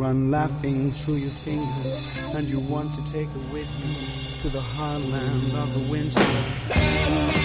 Run 0.00 0.30
laughing 0.30 0.90
through 0.92 1.16
your 1.16 1.30
fingers, 1.30 2.34
and 2.34 2.48
you 2.48 2.58
want 2.58 2.90
to 2.94 3.12
take 3.12 3.28
her 3.28 3.52
with 3.52 3.68
you 3.84 3.94
to 4.40 4.48
the 4.48 4.60
hard 4.60 5.02
land 5.10 5.52
of 5.52 5.74
the 5.74 5.90
winter. 5.90 7.39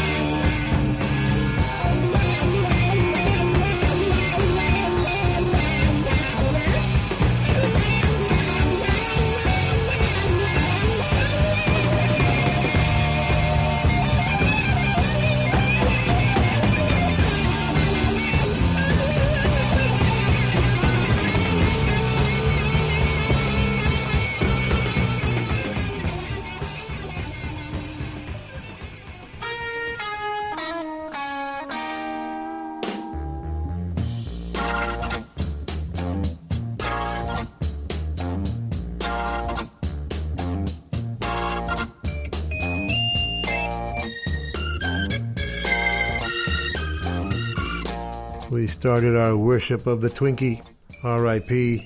We 48.56 48.68
started 48.68 49.18
our 49.18 49.36
worship 49.36 49.86
of 49.86 50.00
the 50.00 50.10
Twinkie, 50.10 50.66
R.I.P., 51.04 51.86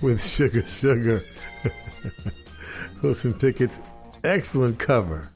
with 0.00 0.24
Sugar 0.24 0.64
Sugar. 0.68 1.24
Wilson 3.02 3.34
Pickett's 3.34 3.80
excellent 4.22 4.78
cover. 4.78 5.28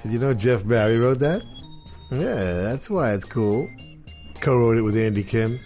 Did 0.00 0.12
you 0.12 0.20
know 0.20 0.32
Jeff 0.32 0.64
Barry 0.64 0.96
wrote 0.96 1.18
that? 1.18 1.42
Yeah, 2.12 2.52
that's 2.62 2.88
why 2.88 3.14
it's 3.14 3.24
cool. 3.24 3.68
Co-wrote 4.40 4.78
it 4.78 4.82
with 4.82 4.96
Andy 4.96 5.24
Kim. 5.24 5.58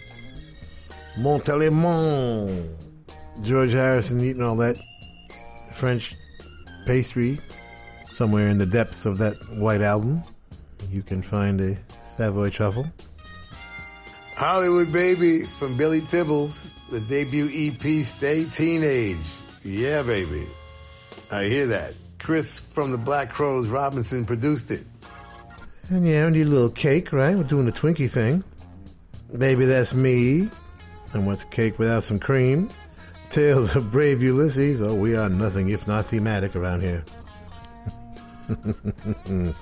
Montalemon. 1.19 2.75
George 3.43 3.73
Harrison 3.73 4.23
eating 4.23 4.41
all 4.41 4.57
that 4.57 4.77
French 5.75 6.15
pastry 6.87 7.39
somewhere 8.11 8.49
in 8.49 8.57
the 8.57 8.65
depths 8.65 9.05
of 9.05 9.19
that 9.19 9.37
white 9.51 9.83
album. 9.83 10.23
You 10.89 11.03
can 11.03 11.21
find 11.21 11.61
a 11.61 11.77
Savoy 12.17 12.49
truffle. 12.49 12.87
Hollywood 14.37 14.93
Baby 14.93 15.45
from 15.45 15.77
Billy 15.77 16.01
Tibbals, 16.01 16.71
the 16.91 17.01
debut 17.01 17.49
EP 17.53 18.05
Stay 18.05 18.45
Teenage. 18.45 19.19
Yeah, 19.65 20.03
baby. 20.03 20.47
I 21.31 21.45
hear 21.45 21.67
that. 21.69 21.95
Chris 22.19 22.61
from 22.61 22.93
the 22.93 22.99
Black 22.99 23.31
Crowes 23.31 23.69
Robinson 23.69 24.25
produced 24.25 24.71
it. 24.71 24.85
And 25.91 26.07
yeah, 26.07 26.27
we 26.27 26.33
need 26.33 26.47
a 26.47 26.51
little 26.51 26.71
cake, 26.71 27.13
right? 27.13 27.37
We're 27.37 27.43
doing 27.43 27.67
the 27.67 27.73
Twinkie 27.73 28.11
thing. 28.11 28.45
Baby, 29.37 29.65
that's 29.67 29.93
me. 29.95 30.49
And 31.13 31.27
what's 31.27 31.45
cake 31.45 31.79
without 31.79 32.05
some 32.05 32.19
cream? 32.19 32.71
Tales 33.31 33.75
of 33.77 33.91
Brave 33.91 34.23
Ulysses. 34.23 34.83
Oh, 34.83 34.95
we 34.95 35.17
are 35.17 35.29
nothing 35.29 35.71
if 35.71 35.87
not 35.87 36.07
thematic 36.07 36.55
around 36.55 36.81
here. 36.83 37.05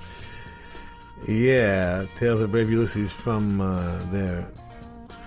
yeah, 1.27 2.05
Tales 2.19 2.41
of 2.41 2.51
Brave 2.51 2.69
Ulysses 2.69 3.11
from 3.11 3.61
uh, 3.61 3.97
their 4.11 4.47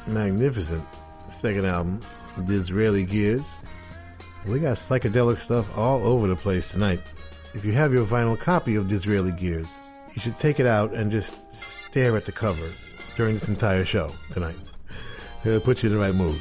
magnificent 0.07 0.85
second 1.29 1.67
album, 1.67 2.01
Disraeli 2.47 3.05
Gears. 3.05 3.47
We 4.47 4.61
got 4.61 4.77
psychedelic 4.77 5.39
stuff 5.39 5.77
all 5.77 6.07
over 6.07 6.27
the 6.27 6.37
place 6.37 6.71
tonight. 6.71 7.01
If 7.55 7.65
you 7.65 7.73
have 7.73 7.95
your 7.95 8.05
vinyl 8.05 8.39
copy 8.39 8.75
of 8.75 8.89
Disraeli 8.89 9.33
Gears, 9.33 9.73
you 10.15 10.21
should 10.21 10.39
take 10.39 10.61
it 10.61 10.67
out 10.67 10.93
and 10.93 11.11
just 11.11 11.35
stare 11.53 12.17
at 12.17 12.27
the 12.27 12.33
cover 12.33 12.71
during 13.17 13.35
this 13.35 13.49
entire 13.49 13.85
show 13.85 14.13
tonight. 14.33 14.57
It'll 15.45 15.61
put 15.61 15.83
you 15.83 15.89
in 15.89 15.95
the 15.95 16.01
right 16.01 16.15
mood. 16.15 16.41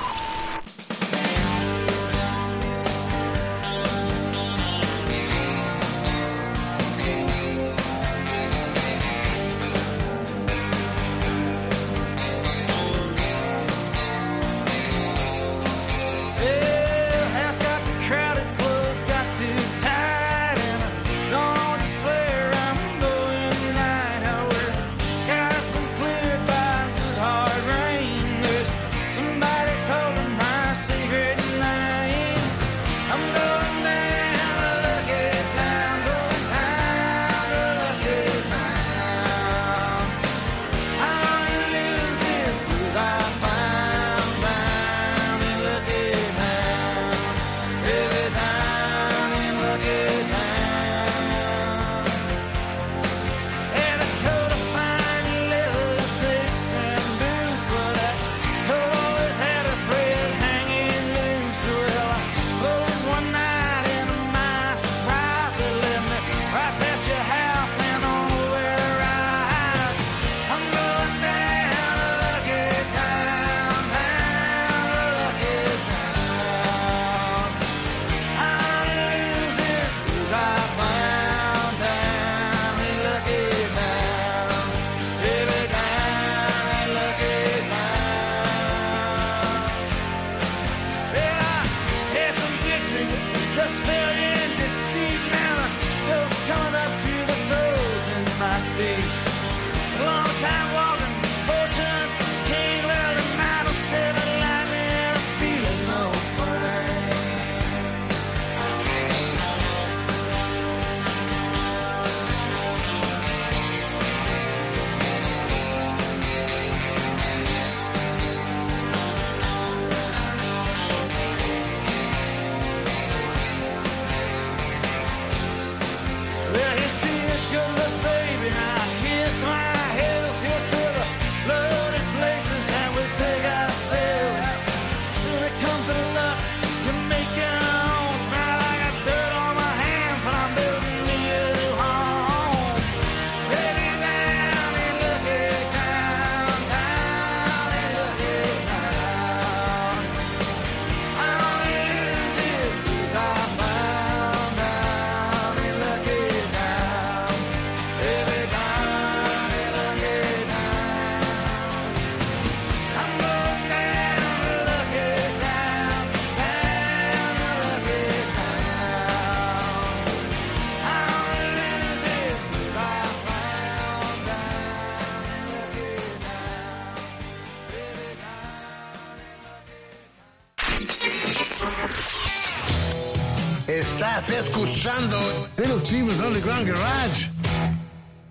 Little 184.81 185.77
Steven's 185.77 186.19
Underground 186.19 186.67
Garage 186.67 187.29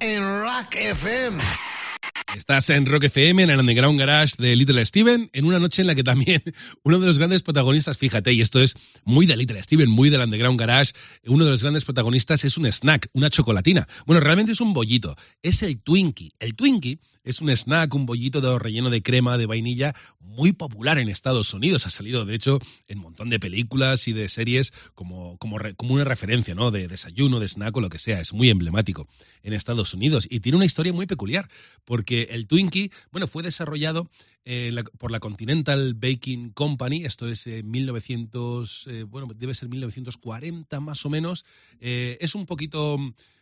en 0.00 0.20
Rock 0.20 0.74
FM. 0.74 1.38
Estás 2.36 2.70
en 2.70 2.86
Rock 2.86 3.04
FM, 3.04 3.44
en 3.44 3.50
el 3.50 3.60
Underground 3.60 3.96
Garage 3.96 4.34
de 4.36 4.56
Little 4.56 4.84
Steven, 4.84 5.28
en 5.32 5.44
una 5.44 5.60
noche 5.60 5.82
en 5.82 5.86
la 5.86 5.94
que 5.94 6.02
también 6.02 6.42
uno 6.82 6.98
de 6.98 7.06
los 7.06 7.20
grandes 7.20 7.42
protagonistas, 7.42 7.98
fíjate, 7.98 8.32
y 8.32 8.40
esto 8.40 8.60
es 8.60 8.74
muy 9.04 9.26
de 9.26 9.36
Little 9.36 9.62
Steven, 9.62 9.88
muy 9.88 10.10
del 10.10 10.22
Underground 10.22 10.58
Garage, 10.58 10.92
uno 11.24 11.44
de 11.44 11.52
los 11.52 11.62
grandes 11.62 11.84
protagonistas 11.84 12.44
es 12.44 12.58
un 12.58 12.66
snack, 12.66 13.10
una 13.12 13.30
chocolatina. 13.30 13.86
Bueno, 14.04 14.18
realmente 14.18 14.50
es 14.50 14.60
un 14.60 14.72
bollito, 14.72 15.16
es 15.42 15.62
el 15.62 15.80
Twinkie. 15.80 16.32
El 16.40 16.56
Twinkie 16.56 16.98
es 17.24 17.40
un 17.40 17.50
snack, 17.50 17.94
un 17.94 18.06
bollito 18.06 18.40
de 18.40 18.58
relleno 18.58 18.90
de 18.90 19.02
crema, 19.02 19.38
de 19.38 19.46
vainilla, 19.46 19.94
muy 20.20 20.52
popular 20.52 20.98
en 20.98 21.08
Estados 21.08 21.52
Unidos. 21.54 21.86
Ha 21.86 21.90
salido, 21.90 22.24
de 22.24 22.34
hecho, 22.34 22.58
en 22.88 22.98
un 22.98 23.04
montón 23.04 23.30
de 23.30 23.38
películas 23.38 24.08
y 24.08 24.12
de 24.12 24.28
series 24.28 24.72
como, 24.94 25.36
como, 25.38 25.56
como 25.76 25.94
una 25.94 26.04
referencia, 26.04 26.54
¿no? 26.54 26.70
De 26.70 26.88
desayuno, 26.88 27.40
de 27.40 27.48
snack 27.48 27.76
o 27.76 27.80
lo 27.80 27.88
que 27.88 27.98
sea. 27.98 28.20
Es 28.20 28.32
muy 28.32 28.50
emblemático 28.50 29.08
en 29.42 29.52
Estados 29.52 29.94
Unidos 29.94 30.26
y 30.30 30.40
tiene 30.40 30.56
una 30.56 30.64
historia 30.64 30.92
muy 30.92 31.06
peculiar, 31.06 31.48
porque 31.84 32.28
el 32.30 32.46
Twinkie, 32.46 32.90
bueno, 33.10 33.26
fue 33.26 33.42
desarrollado 33.42 34.10
eh, 34.44 34.72
por 34.98 35.10
la 35.10 35.20
Continental 35.20 35.94
Baking 35.94 36.50
Company, 36.50 37.04
esto 37.04 37.28
es 37.28 37.46
eh, 37.46 37.62
1900, 37.62 38.86
eh, 38.88 39.02
bueno, 39.04 39.28
debe 39.34 39.54
ser 39.54 39.68
1940 39.68 40.80
más 40.80 41.04
o 41.04 41.10
menos. 41.10 41.44
Eh, 41.80 42.16
es 42.20 42.34
un 42.34 42.46
poquito 42.46 42.98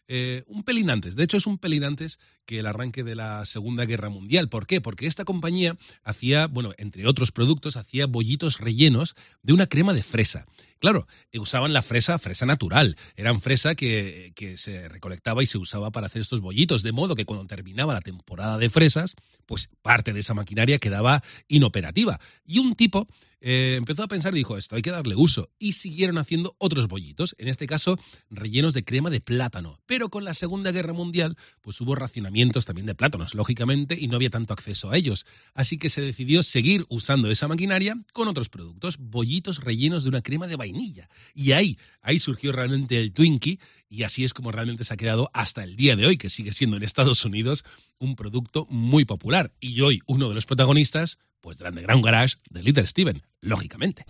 eh, 0.09 0.43
un 0.47 0.63
pelín 0.63 0.91
antes. 0.91 1.17
De 1.17 1.25
hecho, 1.25 1.37
es 1.37 1.47
un 1.47 1.59
pelín 1.59 1.85
antes 1.85 2.19
que 2.47 2.59
el 2.59 2.67
arranque 2.67 3.05
de 3.05 3.15
la 3.15 3.45
Segunda 3.45 3.85
Guerra 3.85 4.09
Mundial. 4.09 4.49
¿Por 4.49 4.67
qué? 4.67 4.81
Porque 4.81 5.07
esta 5.07 5.27
compañía 5.27 5.77
hacía, 6.03 6.47
bueno, 6.47 6.73
entre 6.79 7.07
otros 7.07 7.31
productos, 7.31 7.77
hacía 7.77 8.07
bollitos 8.07 8.59
rellenos 8.59 9.15
de 9.43 9.53
una 9.53 9.67
crema 9.67 9.93
de 9.93 10.03
fresa. 10.03 10.47
Claro, 10.79 11.07
usaban 11.35 11.73
la 11.73 11.83
fresa, 11.83 12.19
fresa 12.19 12.47
natural. 12.47 12.97
Eran 13.17 13.41
fresa 13.41 13.75
que, 13.75 14.33
que 14.35 14.57
se 14.57 14.89
recolectaba 14.89 15.43
y 15.43 15.47
se 15.47 15.59
usaba 15.59 15.91
para 15.91 16.07
hacer 16.07 16.23
estos 16.23 16.41
bollitos, 16.41 16.83
de 16.83 16.93
modo 16.93 17.15
que 17.15 17.25
cuando 17.25 17.47
terminaba 17.47 17.95
la 17.95 18.01
temporada 18.01 18.59
de 18.59 18.71
fresas, 18.71 19.15
pues 19.47 19.69
parte 19.83 20.13
de 20.13 20.21
esa 20.21 20.35
maquinaria 20.35 20.79
quedaba 20.79 21.23
inoperativa. 21.49 22.21
Y 22.45 22.59
un 22.59 22.75
tipo 22.75 23.09
eh, 23.41 23.77
empezó 23.79 24.03
a 24.03 24.09
pensar 24.09 24.35
y 24.35 24.39
dijo, 24.39 24.57
esto 24.57 24.77
hay 24.77 24.83
que 24.83 24.91
darle 24.91 25.15
uso. 25.15 25.51
Y 25.59 25.73
siguieron 25.73 26.19
haciendo 26.19 26.57
otros 26.59 26.89
bollitos, 26.89 27.37
en 27.39 27.49
este 27.49 27.67
caso 27.67 27.99
rellenos 28.31 28.75
de 28.75 28.85
crema 28.85 29.11
de 29.11 29.21
plátano. 29.21 29.81
Pero 29.87 30.09
con 30.09 30.25
la 30.25 30.35
Segunda 30.35 30.73
Guerra 30.73 30.93
Mundial, 30.93 31.37
pues 31.61 31.81
hubo 31.81 31.95
racionamientos 31.95 32.65
también 32.65 32.87
de 32.87 32.95
plátanos, 32.95 33.35
lógicamente, 33.35 33.97
y 33.99 34.09
no 34.09 34.17
había 34.17 34.31
tanto 34.31 34.53
acceso 34.53 34.91
a 34.91 34.97
ellos. 34.97 35.27
Así 35.55 35.79
que 35.79 35.91
se 35.91 36.01
decidió 36.01 36.43
seguir 36.43 36.85
usando 36.89 37.31
esa 37.31 37.49
maquinaria 37.49 37.97
con 38.13 38.29
otros 38.29 38.49
productos, 38.49 38.99
bollitos 38.99 39.63
rellenos 39.63 40.03
de 40.03 40.11
una 40.11 40.23
crema 40.23 40.47
de 40.47 40.57
vainilla. 40.69 41.09
Y 41.35 41.53
ahí, 41.53 41.79
ahí 42.03 42.19
surgió 42.19 42.53
realmente 42.53 43.01
el 43.01 43.13
Twinkie, 43.13 43.59
y 43.89 44.03
así 44.03 44.25
es 44.25 44.35
como 44.35 44.53
realmente 44.53 44.85
se 44.85 44.95
ha 44.95 44.97
quedado 44.97 45.31
hasta 45.33 45.65
el 45.65 45.77
día 45.77 45.97
de 45.97 46.07
hoy, 46.07 46.17
que 46.17 46.29
sigue 46.29 46.53
siendo 46.53 46.77
en 46.77 46.83
Estados 46.83 47.25
Unidos 47.25 47.65
un 47.99 48.17
producto 48.17 48.67
muy 48.71 49.05
popular. 49.05 49.53
Y 49.61 49.81
hoy 49.81 50.01
uno 50.07 50.29
de 50.29 50.35
los 50.35 50.47
protagonistas, 50.47 51.19
pues 51.41 51.57
del 51.57 51.69
Underground 51.69 52.05
Garage 52.05 52.37
de 52.51 52.63
Little 52.63 52.87
Steven, 52.87 53.23
lógicamente. 53.41 54.05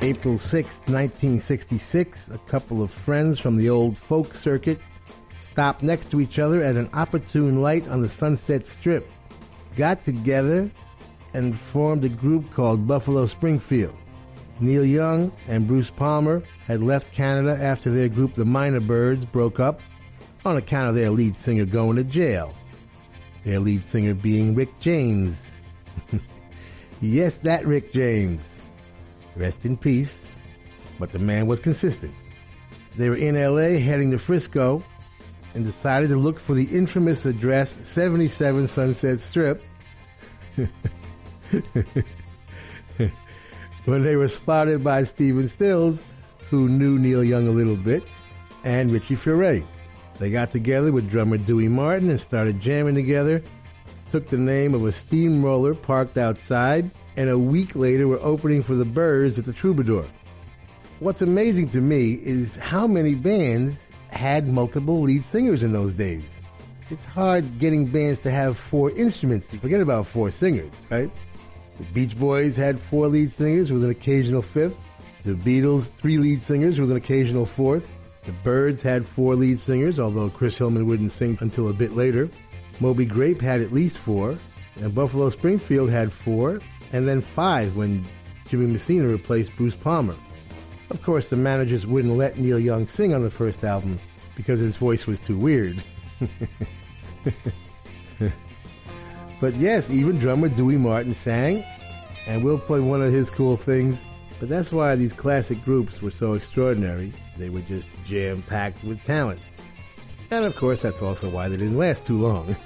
April 0.00 0.38
6, 0.38 0.82
1966, 0.86 2.28
a 2.28 2.38
couple 2.50 2.82
of 2.82 2.90
friends 2.90 3.40
from 3.40 3.56
the 3.56 3.70
old 3.70 3.96
folk 3.96 4.34
circuit 4.34 4.78
stopped 5.40 5.82
next 5.82 6.10
to 6.10 6.20
each 6.20 6.38
other 6.38 6.62
at 6.62 6.76
an 6.76 6.90
opportune 6.92 7.62
light 7.62 7.88
on 7.88 8.02
the 8.02 8.08
Sunset 8.08 8.66
Strip, 8.66 9.08
got 9.76 10.04
together, 10.04 10.70
and 11.34 11.58
formed 11.58 12.04
a 12.04 12.08
group 12.08 12.50
called 12.52 12.86
Buffalo 12.86 13.26
Springfield. 13.26 13.94
Neil 14.60 14.84
Young 14.84 15.32
and 15.48 15.66
Bruce 15.66 15.90
Palmer 15.90 16.42
had 16.66 16.80
left 16.80 17.12
Canada 17.12 17.58
after 17.60 17.90
their 17.90 18.08
group, 18.08 18.34
the 18.34 18.44
Mynah 18.44 18.86
Birds, 18.86 19.24
broke 19.24 19.58
up 19.60 19.80
on 20.44 20.56
account 20.56 20.88
of 20.88 20.94
their 20.94 21.10
lead 21.10 21.34
singer 21.36 21.64
going 21.64 21.96
to 21.96 22.04
jail. 22.04 22.54
Their 23.44 23.58
lead 23.58 23.84
singer 23.84 24.14
being 24.14 24.54
Rick 24.54 24.78
James. 24.80 25.50
yes, 27.00 27.34
that 27.38 27.66
Rick 27.66 27.92
James. 27.92 28.56
Rest 29.36 29.64
in 29.64 29.76
peace. 29.76 30.34
But 30.98 31.10
the 31.10 31.18
man 31.18 31.46
was 31.46 31.58
consistent. 31.58 32.14
They 32.96 33.08
were 33.08 33.16
in 33.16 33.34
LA 33.34 33.80
heading 33.80 34.12
to 34.12 34.18
Frisco 34.18 34.82
and 35.54 35.64
decided 35.64 36.08
to 36.08 36.16
look 36.16 36.38
for 36.38 36.54
the 36.54 36.64
infamous 36.64 37.24
address 37.26 37.76
77 37.82 38.68
Sunset 38.68 39.18
Strip. 39.18 39.62
when 43.84 44.02
they 44.02 44.16
were 44.16 44.28
spotted 44.28 44.82
by 44.82 45.04
Stephen 45.04 45.48
Stills, 45.48 46.02
who 46.50 46.68
knew 46.68 46.98
Neil 46.98 47.22
Young 47.22 47.46
a 47.48 47.52
little 47.52 47.76
bit, 47.76 48.02
and 48.64 48.90
Richie 48.90 49.16
Furay. 49.16 49.64
They 50.18 50.30
got 50.30 50.50
together 50.50 50.92
with 50.92 51.10
drummer 51.10 51.38
Dewey 51.38 51.68
Martin 51.68 52.10
and 52.10 52.20
started 52.20 52.60
jamming 52.60 52.94
together, 52.94 53.42
took 54.10 54.28
the 54.28 54.38
name 54.38 54.74
of 54.74 54.84
a 54.84 54.92
steamroller 54.92 55.74
parked 55.74 56.16
outside, 56.16 56.90
and 57.16 57.30
a 57.30 57.38
week 57.38 57.74
later 57.74 58.08
were 58.08 58.20
opening 58.20 58.62
for 58.62 58.74
the 58.74 58.84
Byrds 58.84 59.38
at 59.38 59.44
the 59.44 59.52
Troubadour. 59.52 60.06
What's 61.00 61.22
amazing 61.22 61.68
to 61.70 61.80
me 61.80 62.14
is 62.14 62.56
how 62.56 62.86
many 62.86 63.14
bands 63.14 63.90
had 64.10 64.48
multiple 64.48 65.02
lead 65.02 65.24
singers 65.24 65.62
in 65.62 65.72
those 65.72 65.94
days. 65.94 66.38
It's 66.90 67.04
hard 67.04 67.58
getting 67.58 67.86
bands 67.86 68.20
to 68.20 68.30
have 68.30 68.56
four 68.56 68.90
instruments. 68.92 69.54
Forget 69.54 69.80
about 69.80 70.06
four 70.06 70.30
singers, 70.30 70.72
right? 70.90 71.10
The 71.78 71.84
Beach 71.84 72.18
Boys 72.18 72.56
had 72.56 72.80
four 72.80 73.08
lead 73.08 73.32
singers 73.32 73.72
with 73.72 73.84
an 73.84 73.90
occasional 73.90 74.42
fifth. 74.42 74.78
The 75.24 75.32
Beatles, 75.32 75.90
three 75.90 76.18
lead 76.18 76.40
singers 76.40 76.78
with 76.78 76.90
an 76.90 76.96
occasional 76.96 77.46
fourth. 77.46 77.90
The 78.24 78.32
Byrds 78.32 78.80
had 78.80 79.06
four 79.06 79.34
lead 79.34 79.58
singers, 79.60 79.98
although 79.98 80.30
Chris 80.30 80.56
Hillman 80.56 80.86
wouldn't 80.86 81.12
sing 81.12 81.36
until 81.40 81.68
a 81.68 81.72
bit 81.72 81.92
later. 81.92 82.28
Moby 82.80 83.06
Grape 83.06 83.40
had 83.40 83.60
at 83.60 83.72
least 83.72 83.98
four. 83.98 84.38
And 84.76 84.94
Buffalo 84.94 85.30
Springfield 85.30 85.90
had 85.90 86.12
four, 86.12 86.60
and 86.92 87.06
then 87.06 87.20
five 87.20 87.76
when 87.76 88.04
Jimmy 88.48 88.66
Messina 88.66 89.06
replaced 89.06 89.54
Bruce 89.56 89.74
Palmer. 89.74 90.16
Of 90.90 91.02
course, 91.02 91.28
the 91.28 91.36
managers 91.36 91.86
wouldn't 91.86 92.14
let 92.14 92.38
Neil 92.38 92.58
Young 92.58 92.88
sing 92.88 93.14
on 93.14 93.22
the 93.22 93.30
first 93.30 93.64
album 93.64 93.98
because 94.36 94.58
his 94.60 94.76
voice 94.76 95.06
was 95.06 95.20
too 95.20 95.38
weird. 95.38 95.82
but 99.40 99.54
yes, 99.56 99.90
even 99.90 100.18
drummer 100.18 100.48
Dewey 100.48 100.76
Martin 100.76 101.14
sang, 101.14 101.64
and 102.26 102.44
we'll 102.44 102.58
play 102.58 102.80
one 102.80 103.02
of 103.02 103.12
his 103.12 103.30
cool 103.30 103.56
things. 103.56 104.04
But 104.40 104.48
that's 104.48 104.72
why 104.72 104.96
these 104.96 105.12
classic 105.12 105.62
groups 105.64 106.02
were 106.02 106.10
so 106.10 106.32
extraordinary. 106.32 107.12
They 107.36 107.50
were 107.50 107.60
just 107.60 107.88
jam 108.04 108.42
packed 108.42 108.82
with 108.84 109.02
talent. 109.04 109.40
And 110.30 110.44
of 110.44 110.56
course, 110.56 110.82
that's 110.82 111.02
also 111.02 111.28
why 111.28 111.48
they 111.48 111.56
didn't 111.56 111.78
last 111.78 112.06
too 112.06 112.18
long. 112.18 112.56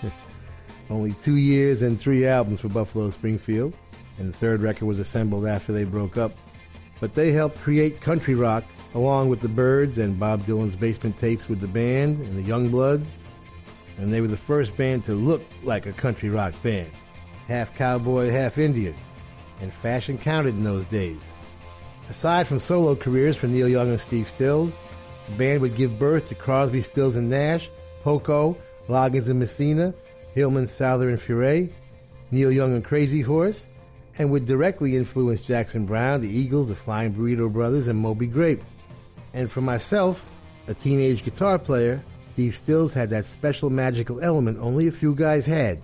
Only 0.90 1.12
two 1.14 1.36
years 1.36 1.80
and 1.82 1.98
three 1.98 2.26
albums 2.26 2.60
for 2.60 2.68
Buffalo 2.68 3.08
Springfield, 3.10 3.72
and 4.18 4.28
the 4.28 4.36
third 4.36 4.60
record 4.60 4.86
was 4.86 4.98
assembled 4.98 5.46
after 5.46 5.72
they 5.72 5.84
broke 5.84 6.16
up. 6.16 6.32
But 7.00 7.14
they 7.14 7.32
helped 7.32 7.58
create 7.58 8.00
country 8.00 8.34
rock 8.34 8.64
along 8.94 9.28
with 9.28 9.40
the 9.40 9.48
Byrds 9.48 9.98
and 9.98 10.18
Bob 10.18 10.44
Dylan's 10.44 10.76
basement 10.76 11.16
tapes 11.16 11.48
with 11.48 11.60
the 11.60 11.68
band 11.68 12.20
and 12.20 12.36
the 12.36 12.48
Youngbloods. 12.48 13.06
And 13.98 14.12
they 14.12 14.20
were 14.20 14.28
the 14.28 14.36
first 14.36 14.76
band 14.76 15.04
to 15.04 15.14
look 15.14 15.42
like 15.62 15.86
a 15.86 15.92
country 15.92 16.28
rock 16.28 16.54
band. 16.62 16.90
Half 17.46 17.76
cowboy, 17.76 18.30
half 18.30 18.58
Indian. 18.58 18.94
And 19.60 19.72
fashion 19.72 20.18
counted 20.18 20.54
in 20.54 20.64
those 20.64 20.86
days. 20.86 21.20
Aside 22.10 22.46
from 22.46 22.58
solo 22.58 22.96
careers 22.96 23.36
for 23.36 23.46
Neil 23.46 23.68
Young 23.68 23.90
and 23.90 24.00
Steve 24.00 24.28
Stills, 24.28 24.76
the 25.28 25.36
band 25.36 25.60
would 25.60 25.76
give 25.76 25.98
birth 25.98 26.28
to 26.28 26.34
Crosby, 26.34 26.82
Stills 26.82 27.16
and 27.16 27.30
Nash, 27.30 27.70
Poco, 28.02 28.56
Loggins 28.88 29.28
and 29.28 29.38
Messina, 29.38 29.94
Hillman, 30.34 30.66
Souther 30.66 31.08
and 31.08 31.20
Furay, 31.20 31.70
Neil 32.30 32.50
Young 32.50 32.74
and 32.74 32.84
Crazy 32.84 33.20
Horse, 33.20 33.68
and 34.18 34.30
would 34.30 34.46
directly 34.46 34.96
influence 34.96 35.40
Jackson 35.42 35.86
Browne, 35.86 36.20
the 36.20 36.28
Eagles, 36.28 36.68
the 36.68 36.74
Flying 36.74 37.14
Burrito 37.14 37.52
Brothers, 37.52 37.88
and 37.88 37.98
Moby 37.98 38.26
Grape. 38.26 38.62
And 39.32 39.50
for 39.50 39.60
myself, 39.60 40.28
a 40.68 40.74
teenage 40.74 41.24
guitar 41.24 41.58
player, 41.58 42.02
Steve 42.32 42.56
Stills 42.56 42.94
had 42.94 43.10
that 43.10 43.26
special 43.26 43.68
magical 43.68 44.18
element 44.20 44.58
only 44.58 44.86
a 44.86 44.92
few 44.92 45.14
guys 45.14 45.44
had. 45.44 45.82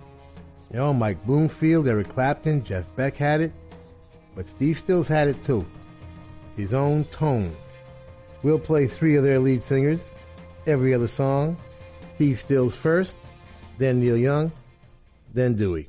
You 0.71 0.77
know, 0.77 0.93
Mike 0.93 1.23
Bloomfield, 1.25 1.87
Eric 1.87 2.09
Clapton, 2.09 2.63
Jeff 2.63 2.85
Beck 2.95 3.15
had 3.15 3.41
it, 3.41 3.51
but 4.35 4.47
Steve 4.47 4.79
Stills 4.79 5.07
had 5.07 5.27
it 5.27 5.43
too. 5.43 5.63
His 6.57 6.73
own 6.73 7.05
tone. 7.05 7.55
We'll 8.41 8.57
play 8.57 8.87
three 8.87 9.15
of 9.15 9.23
their 9.23 9.37
lead 9.37 9.61
singers, 9.61 10.09
every 10.65 10.91
other 10.93 11.07
song. 11.07 11.55
Steve 12.07 12.41
Stills 12.41 12.75
first, 12.75 13.15
then 13.77 13.99
Neil 13.99 14.17
Young, 14.17 14.51
then 15.33 15.55
Dewey. 15.55 15.87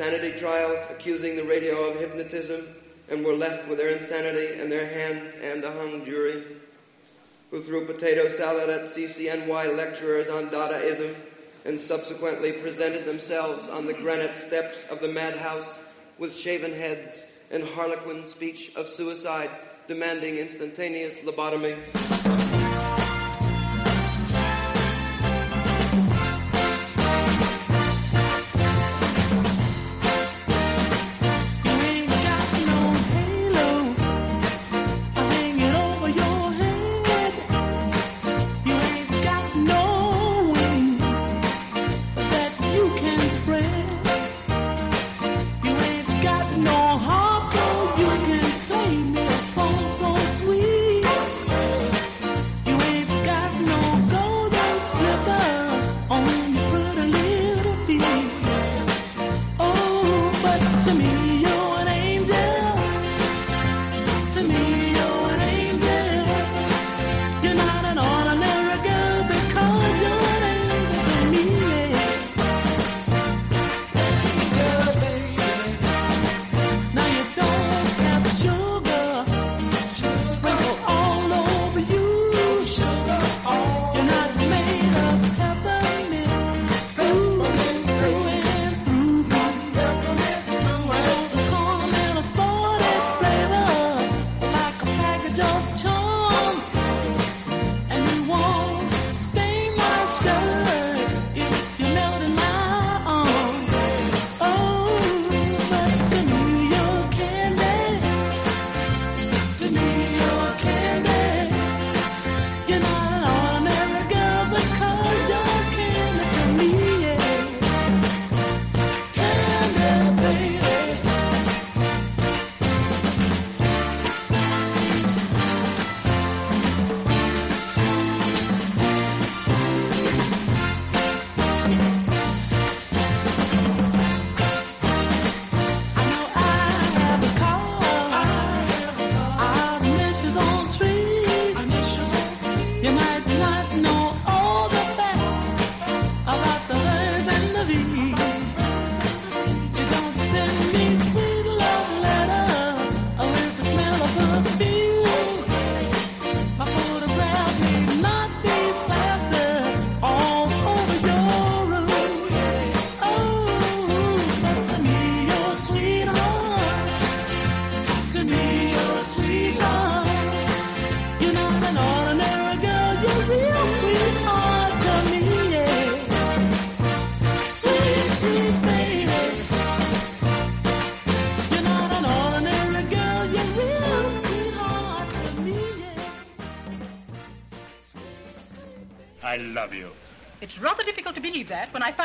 Demanded 0.00 0.22
sanity 0.22 0.40
trials 0.40 0.86
accusing 0.90 1.36
the 1.36 1.44
radio 1.44 1.84
of 1.84 2.00
hypnotism 2.00 2.66
and 3.10 3.22
were 3.22 3.34
left 3.34 3.68
with 3.68 3.76
their 3.76 3.90
insanity 3.90 4.58
in 4.58 4.70
their 4.70 4.86
hands 4.86 5.34
and 5.42 5.62
a 5.62 5.70
hung 5.72 6.02
jury, 6.06 6.42
who 7.50 7.60
threw 7.60 7.84
potato 7.84 8.26
salad 8.26 8.70
at 8.70 8.82
CCNY 8.82 9.76
lecturers 9.76 10.30
on 10.30 10.48
Dadaism 10.48 11.14
and 11.66 11.78
subsequently 11.78 12.52
presented 12.52 13.04
themselves 13.04 13.68
on 13.68 13.84
the 13.84 13.92
granite 13.92 14.36
steps 14.36 14.86
of 14.90 15.02
the 15.02 15.08
madhouse 15.08 15.78
with 16.18 16.34
shaven 16.34 16.72
heads 16.72 17.24
and 17.50 17.62
harlequin 17.62 18.24
speech 18.24 18.72
of 18.76 18.88
suicide 18.88 19.50
demanding 19.86 20.36
instantaneous 20.36 21.16
lobotomy. 21.16 21.76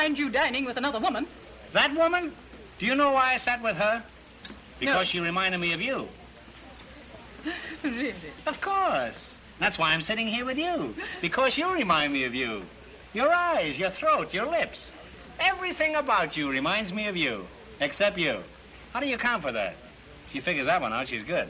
Find 0.05 0.19
you 0.19 0.29
dining 0.29 0.65
with 0.65 0.77
another 0.77 0.99
woman. 0.99 1.25
That 1.73 1.95
woman? 1.95 2.31
Do 2.77 2.85
you 2.85 2.93
know 2.93 3.13
why 3.13 3.33
I 3.33 3.37
sat 3.39 3.63
with 3.63 3.75
her? 3.75 4.03
Because 4.79 5.07
No. 5.07 5.11
she 5.11 5.19
reminded 5.19 5.57
me 5.57 5.73
of 5.73 5.81
you. 5.81 6.07
really? 7.83 8.13
Of 8.45 8.61
course. 8.61 9.31
That's 9.59 9.79
why 9.79 9.93
I'm 9.93 10.03
sitting 10.03 10.27
here 10.27 10.45
with 10.45 10.59
you. 10.59 10.93
Because 11.21 11.57
you 11.57 11.67
remind 11.73 12.13
me 12.13 12.23
of 12.25 12.35
you. 12.35 12.61
Your 13.13 13.33
eyes, 13.33 13.79
your 13.79 13.89
throat, 13.89 14.31
your 14.31 14.45
lips. 14.45 14.91
Everything 15.39 15.95
about 15.95 16.37
you 16.37 16.51
reminds 16.51 16.93
me 16.93 17.07
of 17.07 17.15
you. 17.15 17.47
Except 17.79 18.15
you. 18.15 18.43
How 18.93 18.99
do 18.99 19.07
you 19.07 19.15
account 19.15 19.41
for 19.41 19.53
that? 19.53 19.73
She 20.31 20.39
figures 20.39 20.67
that 20.67 20.81
one 20.81 20.93
out, 20.93 21.07
she's 21.07 21.23
good. 21.23 21.49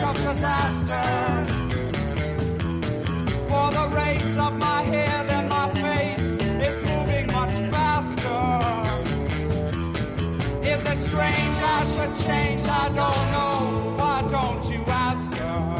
of 0.00 0.16
disaster. 0.16 1.06
For 3.48 3.70
the 3.72 3.88
race 3.94 4.38
of 4.38 4.56
my 4.56 4.82
head 4.82 5.26
and 5.28 5.48
my 5.48 5.72
face 5.74 6.36
is 6.68 6.76
moving 6.88 7.26
much 7.32 7.56
faster. 7.72 8.44
Is 10.62 10.84
it 10.86 11.00
strange 11.00 11.56
I 11.76 11.84
should 11.84 12.14
change? 12.26 12.62
I 12.62 12.88
don't 13.00 13.30
know. 13.34 13.94
Why 13.98 14.22
don't 14.28 14.64
you 14.70 14.84
ask 14.86 15.32
her? 15.34 15.78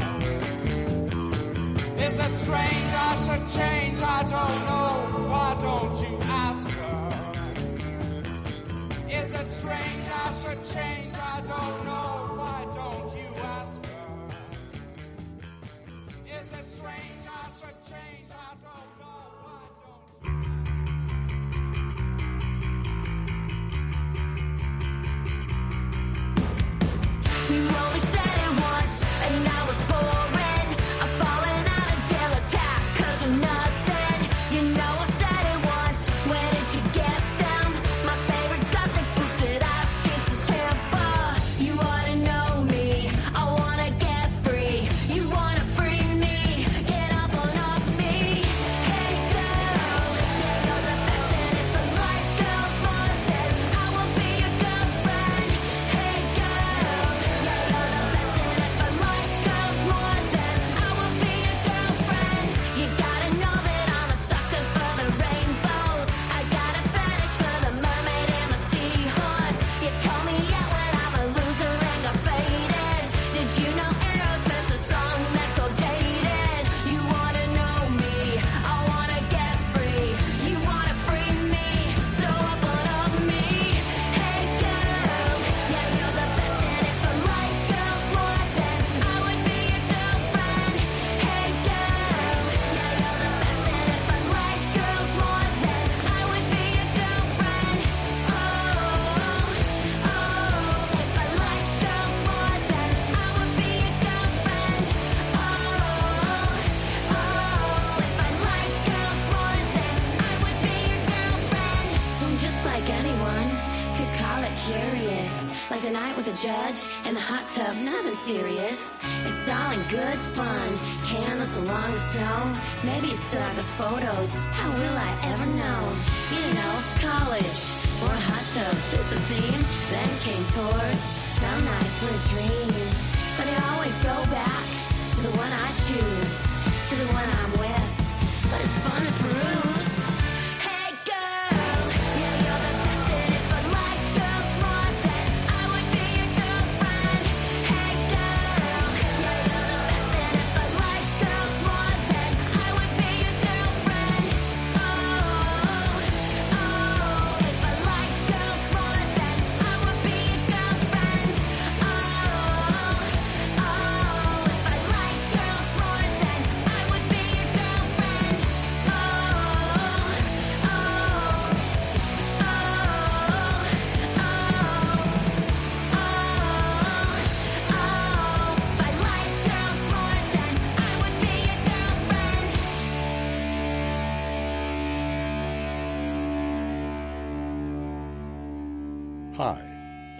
Is 1.99 2.19
it 2.19 2.33
strange 2.45 2.93
I 2.93 3.17
should 3.25 3.49
change? 3.49 4.01
I 4.01 4.23
don't 4.25 4.61
know. 4.69 5.29
Why 5.31 5.57
don't 5.61 5.97
you 6.03 6.19
ask 6.23 6.69
her? 6.69 7.09
Is 9.09 9.33
it 9.33 9.49
strange 9.49 10.07
I 10.09 10.33
should 10.33 10.65
change? 10.65 11.09
I 11.15 11.41
don't 11.43 11.85
know. 11.85 12.08
for 17.61 17.67
change. 17.91 18.38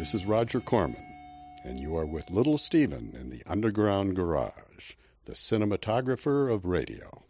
This 0.09 0.23
is 0.23 0.27
Roger 0.27 0.63
Corman, 0.63 1.05
and 1.65 1.79
you 1.79 1.95
are 1.95 2.07
with 2.07 2.31
Little 2.31 2.57
Steven 2.57 3.15
in 3.21 3.29
the 3.29 3.43
Underground 3.47 4.17
Garage, 4.17 4.95
the 5.27 5.35
cinematographer 5.35 6.51
of 6.51 6.65
radio. 6.65 7.25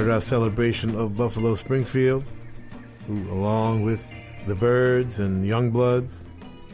Started 0.00 0.14
our 0.14 0.20
celebration 0.22 0.96
of 0.96 1.14
Buffalo 1.14 1.54
Springfield, 1.56 2.24
who, 3.06 3.30
along 3.30 3.82
with 3.82 4.08
the 4.46 4.54
Byrds 4.54 5.18
and 5.18 5.44
Youngbloods, 5.44 6.24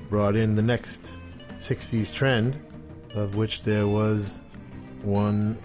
brought 0.09 0.37
in 0.37 0.55
the 0.55 0.63
next 0.63 1.11
60s 1.59 2.15
trend, 2.15 2.57
of 3.17 3.35
which 3.35 3.65
there 3.65 3.89
was 3.89 4.43
one 5.03 5.59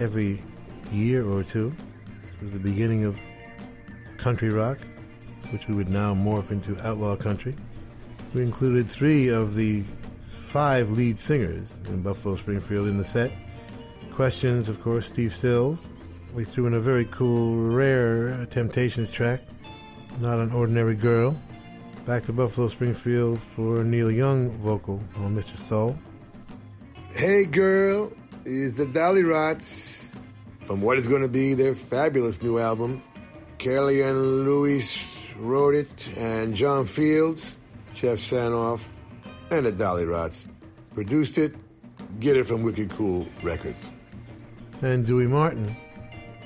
every 0.00 0.42
year 0.90 1.28
or 1.28 1.42
two. 1.42 1.70
It 2.40 2.44
was 2.44 2.52
the 2.54 2.58
beginning 2.58 3.04
of 3.04 3.18
country 4.16 4.48
rock, 4.48 4.78
which 5.50 5.68
we 5.68 5.74
would 5.74 5.90
now 5.90 6.14
morph 6.14 6.50
into 6.50 6.80
outlaw 6.80 7.14
country. 7.14 7.54
We 8.32 8.40
included 8.40 8.88
three 8.88 9.28
of 9.28 9.54
the 9.54 9.84
five 10.38 10.90
lead 10.90 11.20
singers 11.20 11.66
in 11.88 12.00
Buffalo 12.00 12.36
Springfield 12.36 12.88
in 12.88 12.96
the 12.96 13.04
set. 13.04 13.32
Questions, 14.14 14.70
of 14.70 14.80
course, 14.80 15.08
Steve 15.08 15.34
Stills. 15.34 15.86
We 16.34 16.44
threw 16.44 16.66
in 16.66 16.72
a 16.72 16.80
very 16.80 17.04
cool, 17.06 17.56
rare 17.56 18.46
Temptations 18.46 19.10
track, 19.10 19.42
Not 20.18 20.38
an 20.38 20.50
Ordinary 20.52 20.94
Girl. 20.94 21.36
Back 22.06 22.24
to 22.24 22.32
Buffalo 22.32 22.68
Springfield 22.68 23.40
for 23.40 23.84
Neil 23.84 24.10
Young 24.10 24.50
vocal 24.58 25.02
on 25.16 25.36
Mr. 25.36 25.58
Soul. 25.58 25.98
Hey 27.12 27.44
Girl 27.44 28.10
is 28.46 28.76
the 28.76 28.86
Dollyrots 28.86 30.10
from 30.64 30.80
what 30.80 30.98
is 30.98 31.06
going 31.06 31.20
to 31.20 31.28
be 31.28 31.52
their 31.52 31.74
fabulous 31.74 32.40
new 32.40 32.58
album. 32.58 33.02
Kelly 33.58 34.00
and 34.00 34.44
Louis 34.46 34.90
wrote 35.36 35.74
it, 35.74 36.08
and 36.16 36.54
John 36.56 36.86
Fields, 36.86 37.58
Jeff 37.94 38.18
Sanoff, 38.18 38.88
and 39.50 39.66
the 39.66 39.72
Dollyrots 39.72 40.46
produced 40.94 41.36
it. 41.36 41.54
Get 42.20 42.38
it 42.38 42.46
from 42.46 42.62
Wicked 42.62 42.90
Cool 42.90 43.26
Records. 43.42 43.78
And 44.80 45.06
Dewey 45.06 45.26
Martin, 45.26 45.76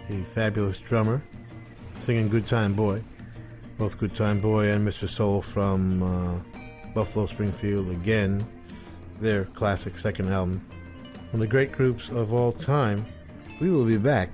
the 0.08 0.22
fabulous 0.22 0.78
drummer, 0.78 1.22
singing 2.00 2.28
Good 2.28 2.46
Time 2.46 2.74
Boy. 2.74 3.02
Both 3.78 3.98
Good 3.98 4.14
Time 4.14 4.40
Boy 4.40 4.70
and 4.70 4.86
Mr. 4.86 5.08
Soul 5.08 5.42
from 5.42 6.02
uh, 6.02 6.40
Buffalo 6.94 7.26
Springfield 7.26 7.90
again, 7.90 8.46
their 9.20 9.44
classic 9.44 9.98
second 9.98 10.32
album. 10.32 10.66
One 11.30 11.34
of 11.34 11.40
the 11.40 11.46
great 11.46 11.72
groups 11.72 12.08
of 12.08 12.32
all 12.32 12.52
time. 12.52 13.04
We 13.60 13.70
will 13.70 13.84
be 13.84 13.96
back 13.96 14.30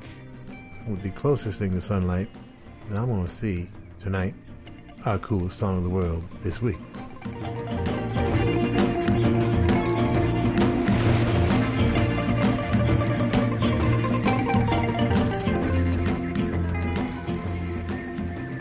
with 0.87 1.03
the 1.03 1.11
closest 1.11 1.59
thing 1.59 1.73
to 1.73 1.81
sunlight 1.81 2.29
that 2.89 2.99
I'm 2.99 3.07
going 3.07 3.27
to 3.27 3.33
see 3.33 3.69
tonight. 4.01 4.35
Our 5.05 5.19
coolest 5.19 5.59
song 5.59 5.79
of 5.79 5.85
the 5.85 5.91
world 5.91 6.25
this 6.43 6.63
week. 6.63 6.79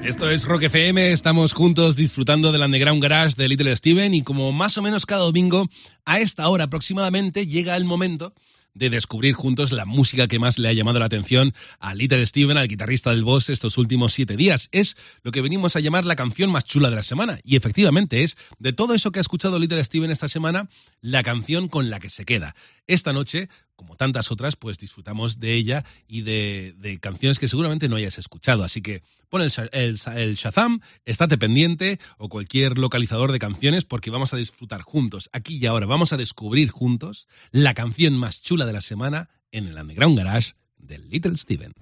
Esto 0.04 0.32
es 0.32 0.45
Rock 0.45 0.64
FM, 0.64 1.12
estamos 1.12 1.54
juntos 1.54 1.95
disfrutando 1.95 2.52
del 2.52 2.64
Underground 2.64 3.04
Garage 3.04 3.36
de 3.38 3.47
Little 3.47 3.76
Steven 3.76 4.16
y 4.16 4.24
como 4.24 4.52
más 4.52 4.76
o 4.80 4.82
menos 4.82 5.06
cada 5.06 5.24
domingo, 5.24 5.70
a 6.06 6.20
esta 6.20 6.49
hora 6.49 6.64
aproximadamente 6.64 7.45
llega 7.45 7.78
el 7.78 7.86
momento 7.86 8.34
de 8.74 8.89
descubrir 8.89 9.34
juntos 9.36 9.72
la 9.72 9.86
música 9.86 10.28
que 10.28 10.39
más 10.39 10.58
le 10.58 10.70
ha 10.70 10.74
llamado 10.74 10.99
la 10.99 11.06
atención 11.06 11.54
a 11.80 11.93
Little 11.93 12.26
Steven, 12.26 12.58
al 12.58 12.68
guitarrista 12.68 13.12
del 13.12 13.24
Boss, 13.24 13.49
estos 13.49 13.78
últimos 13.78 14.14
siete 14.14 14.38
días. 14.38 14.70
Es 14.72 14.95
lo 15.24 15.32
que 15.32 15.41
venimos 15.41 15.76
a 15.76 15.80
llamar 15.80 16.06
la 16.06 16.16
canción 16.16 16.49
más 16.52 16.66
chula 16.66 16.89
de 16.89 16.95
la 16.95 17.04
semana. 17.04 17.39
Y 17.43 17.56
efectivamente 17.56 18.24
es, 18.24 18.38
de 18.60 18.74
todo 18.74 18.93
eso 18.93 19.12
que 19.12 19.20
ha 19.20 19.22
escuchado 19.22 19.60
Little 19.60 19.84
Steven 19.84 20.12
esta 20.12 20.30
semana, 20.30 20.70
la 21.02 21.24
canción 21.24 21.68
con 21.68 21.89
la 21.89 21.99
que 21.99 22.10
se 22.10 22.26
queda. 22.26 22.56
Esta 22.88 23.14
noche, 23.14 23.49
como 23.82 23.96
tantas 23.96 24.30
otras, 24.30 24.56
pues 24.56 24.78
disfrutamos 24.78 25.40
de 25.40 25.56
ella 25.56 25.84
y 26.08 26.22
de, 26.22 27.00
canciones 27.02 27.40
que 27.40 27.48
seguramente 27.48 27.90
no 27.90 27.96
hayas 27.96 28.20
escuchado. 28.20 28.64
Así 28.64 28.80
que 28.84 29.02
pon 29.28 29.42
el, 29.42 29.52
el, 29.72 30.00
el 30.16 30.36
Shazam, 30.36 30.82
estate 31.04 31.40
pendiente 31.40 32.00
o 32.20 32.30
cualquier 32.30 32.78
localizador 32.78 33.32
de 33.32 33.40
canciones 33.40 33.84
porque 33.84 34.12
vamos 34.12 34.36
a 34.36 34.38
disfrutar 34.38 34.84
juntos, 34.84 35.32
aquí 35.34 35.58
y 35.58 35.66
ahora, 35.66 35.88
vamos 35.88 36.14
a 36.14 36.18
descubrir 36.18 36.70
juntos 36.70 37.28
la 37.50 37.74
canción 37.74 38.14
más 38.14 38.44
chula 38.44 38.68
de 38.68 38.74
la 38.74 38.82
semana 38.82 39.30
en 39.52 39.66
el 39.66 39.76
Underground 39.76 40.16
Garage 40.16 40.54
de 40.78 41.00
Little 41.00 41.36
Steven. 41.38 41.74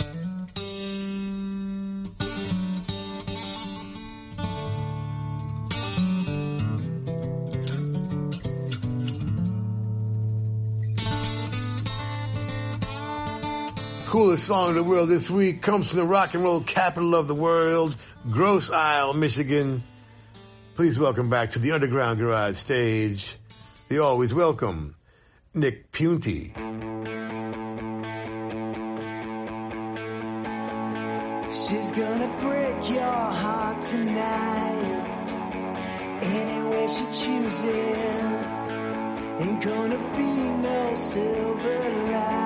Coolest 14.10 14.47
song 14.47 14.70
in 14.72 14.76
the 14.76 14.84
world 14.84 15.07
this 15.07 15.30
week 15.30 15.62
comes 15.62 15.89
from 15.89 15.99
the 15.99 16.05
rock 16.05 16.34
and 16.34 16.43
roll 16.43 16.62
capital 16.62 17.14
of 17.14 17.28
the 17.28 17.36
world, 17.36 17.95
Grosse 18.32 18.72
Ile, 18.72 19.14
Michigan. 19.14 19.84
Please 20.74 20.97
welcome 20.97 21.30
back 21.30 21.51
to 21.51 21.60
the 21.60 21.74
Underground 21.74 22.18
Garage 22.18 22.57
stage, 22.57 23.38
the 23.88 23.99
always 23.99 24.34
welcome 24.34 24.95
Nick 25.53 25.91
Piunti. 25.91 26.55
She's 31.53 31.91
gonna 31.91 32.36
break 32.41 32.89
your 32.89 33.03
heart 33.03 33.80
tonight. 33.80 35.28
Any 36.24 36.68
way 36.68 36.88
she 36.88 37.05
chooses. 37.05 37.62
Ain't 39.39 39.64
gonna 39.64 40.18
be 40.18 40.24
no 40.24 40.95
silver 40.95 41.89
lining. 42.12 42.38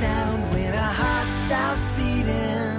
Sound 0.00 0.54
when 0.54 0.72
our 0.74 0.94
heart 1.02 1.28
stops 1.44 1.90
beating. 1.98 2.78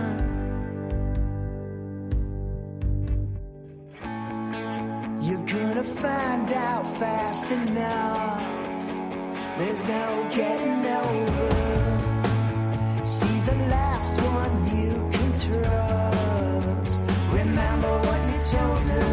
You're 5.25 5.45
gonna 5.55 5.83
find 5.83 6.51
out 6.51 6.85
fast 6.97 7.51
enough. 7.51 8.41
There's 9.59 9.83
no 9.83 10.05
getting 10.39 10.83
over. 11.01 11.51
She's 13.13 13.45
the 13.51 13.57
last 13.75 14.13
one 14.39 14.55
you 14.77 14.93
can 15.13 15.29
trust. 15.45 17.05
Remember 17.39 17.93
what 18.07 18.19
you 18.31 18.39
told 18.55 18.87
her. 18.95 19.10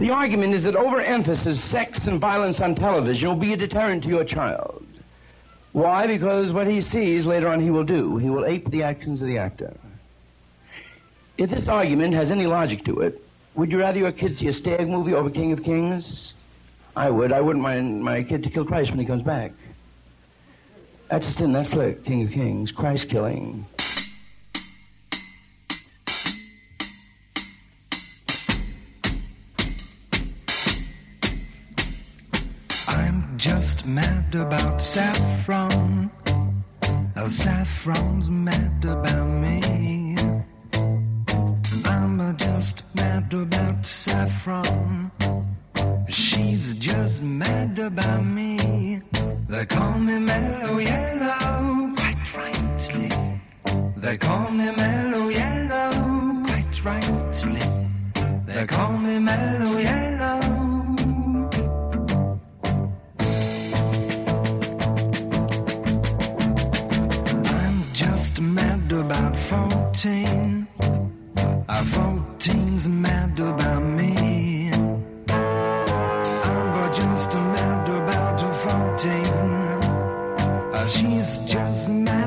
The 0.00 0.08
argument 0.08 0.54
is 0.54 0.64
that 0.64 0.76
overemphasis, 0.76 1.62
sex, 1.70 2.06
and 2.06 2.18
violence 2.18 2.58
on 2.60 2.74
television 2.74 3.28
will 3.28 3.36
be 3.36 3.52
a 3.52 3.56
deterrent 3.56 4.02
to 4.04 4.08
your 4.08 4.24
child. 4.24 4.69
Why? 5.80 6.06
Because 6.06 6.52
what 6.52 6.66
he 6.66 6.82
sees 6.82 7.24
later 7.24 7.48
on 7.48 7.58
he 7.58 7.70
will 7.70 7.84
do. 7.84 8.18
He 8.18 8.28
will 8.28 8.44
ape 8.44 8.70
the 8.70 8.82
actions 8.82 9.22
of 9.22 9.28
the 9.28 9.38
actor. 9.38 9.74
If 11.38 11.48
this 11.48 11.68
argument 11.68 12.12
has 12.12 12.30
any 12.30 12.46
logic 12.46 12.84
to 12.84 13.00
it, 13.00 13.24
would 13.54 13.72
you 13.72 13.78
rather 13.78 13.98
your 13.98 14.12
kid 14.12 14.36
see 14.36 14.48
a 14.48 14.52
stag 14.52 14.90
movie 14.90 15.14
over 15.14 15.30
King 15.30 15.52
of 15.52 15.62
Kings? 15.62 16.34
I 16.94 17.08
would. 17.08 17.32
I 17.32 17.40
wouldn't 17.40 17.62
mind 17.62 18.04
my 18.04 18.22
kid 18.22 18.42
to 18.42 18.50
kill 18.50 18.66
Christ 18.66 18.90
when 18.90 18.98
he 18.98 19.06
comes 19.06 19.22
back. 19.22 19.52
That's 21.10 21.40
in 21.40 21.54
that 21.54 21.70
flick, 21.70 22.04
King 22.04 22.26
of 22.26 22.32
Kings, 22.32 22.70
Christ 22.72 23.08
killing. 23.08 23.64
Mad 33.94 34.34
about 34.34 34.80
saffron. 34.80 36.10
Oh, 37.16 37.26
saffron's 37.26 38.30
mad 38.30 38.84
about 38.84 39.26
me. 39.26 40.16
I'm 41.84 42.36
just 42.36 42.82
mad 42.94 43.34
about 43.34 43.84
saffron. 43.84 45.10
She's 46.08 46.74
just 46.74 47.20
mad 47.22 47.78
about 47.78 48.24
me. 48.24 49.00
They 49.48 49.66
call 49.66 49.98
me 49.98 50.18
mellow 50.20 50.78
yellow, 50.78 51.92
quite 51.96 52.36
rightly. 52.36 53.10
They 53.96 54.16
call 54.18 54.50
me 54.50 54.70
mellow 54.70 55.28
yellow, 55.28 56.44
quite 56.46 56.84
rightly. 56.84 57.60
They 58.46 58.66
call 58.66 58.92
me 58.98 59.18
mellow 59.18 59.78
yellow. 59.78 60.19
about 69.10 69.36
14. 69.36 70.68
Uh, 70.78 71.84
14's 71.96 72.86
mad 72.86 73.40
about 73.40 73.82
me. 73.82 74.70
I'm 76.44 76.92
just 76.92 77.34
mad 77.34 77.88
about 77.88 78.40
14. 78.62 79.26
Uh, 80.72 80.86
she's 80.86 81.38
just 81.38 81.88
mad. 81.88 82.19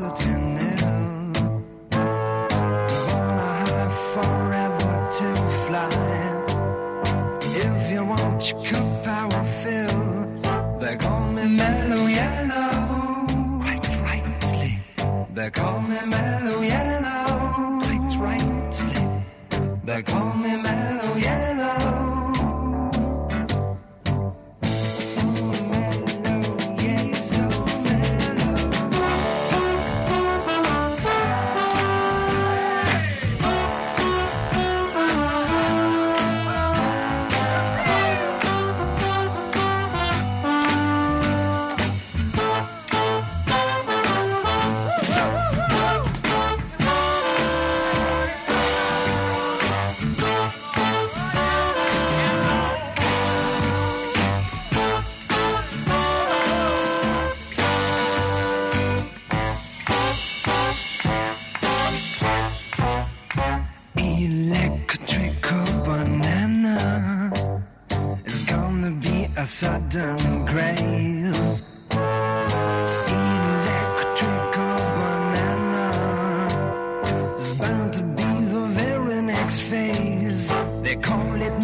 so. 0.00 0.29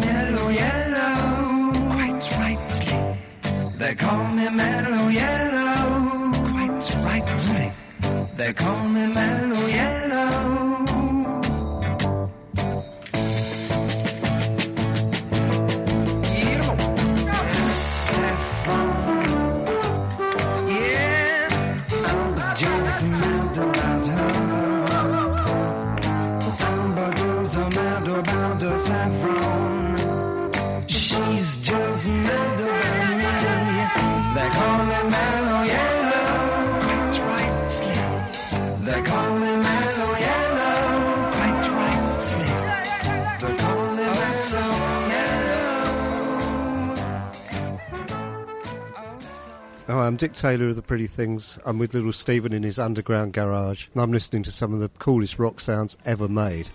Mellow 0.05 0.49
Yellow. 0.49 1.71
Quite 1.91 2.25
rightly. 2.39 2.99
They 3.77 3.95
call 3.95 4.23
me 4.37 4.49
Mellow 4.49 5.07
Yellow. 5.09 6.31
Quite 6.51 6.95
rightly. 7.03 7.71
They 8.37 8.53
call 8.53 8.83
me 8.87 9.07
Mellow 9.07 9.67
Yellow. 9.67 10.56
I'm 50.07 50.15
Dick 50.15 50.31
Taylor 50.31 50.69
of 50.69 50.77
The 50.77 50.81
Pretty 50.81 51.05
Things. 51.05 51.59
I'm 51.65 51.79
with 51.79 51.93
little 51.93 52.13
Steven 52.13 52.53
in 52.53 52.63
his 52.63 52.79
underground 52.79 53.33
garage, 53.33 53.87
and 53.91 54.01
I'm 54.01 54.13
listening 54.13 54.41
to 54.43 54.53
some 54.53 54.73
of 54.73 54.79
the 54.79 54.87
coolest 54.99 55.37
rock 55.37 55.59
sounds 55.59 55.97
ever 56.05 56.29
made. 56.29 56.69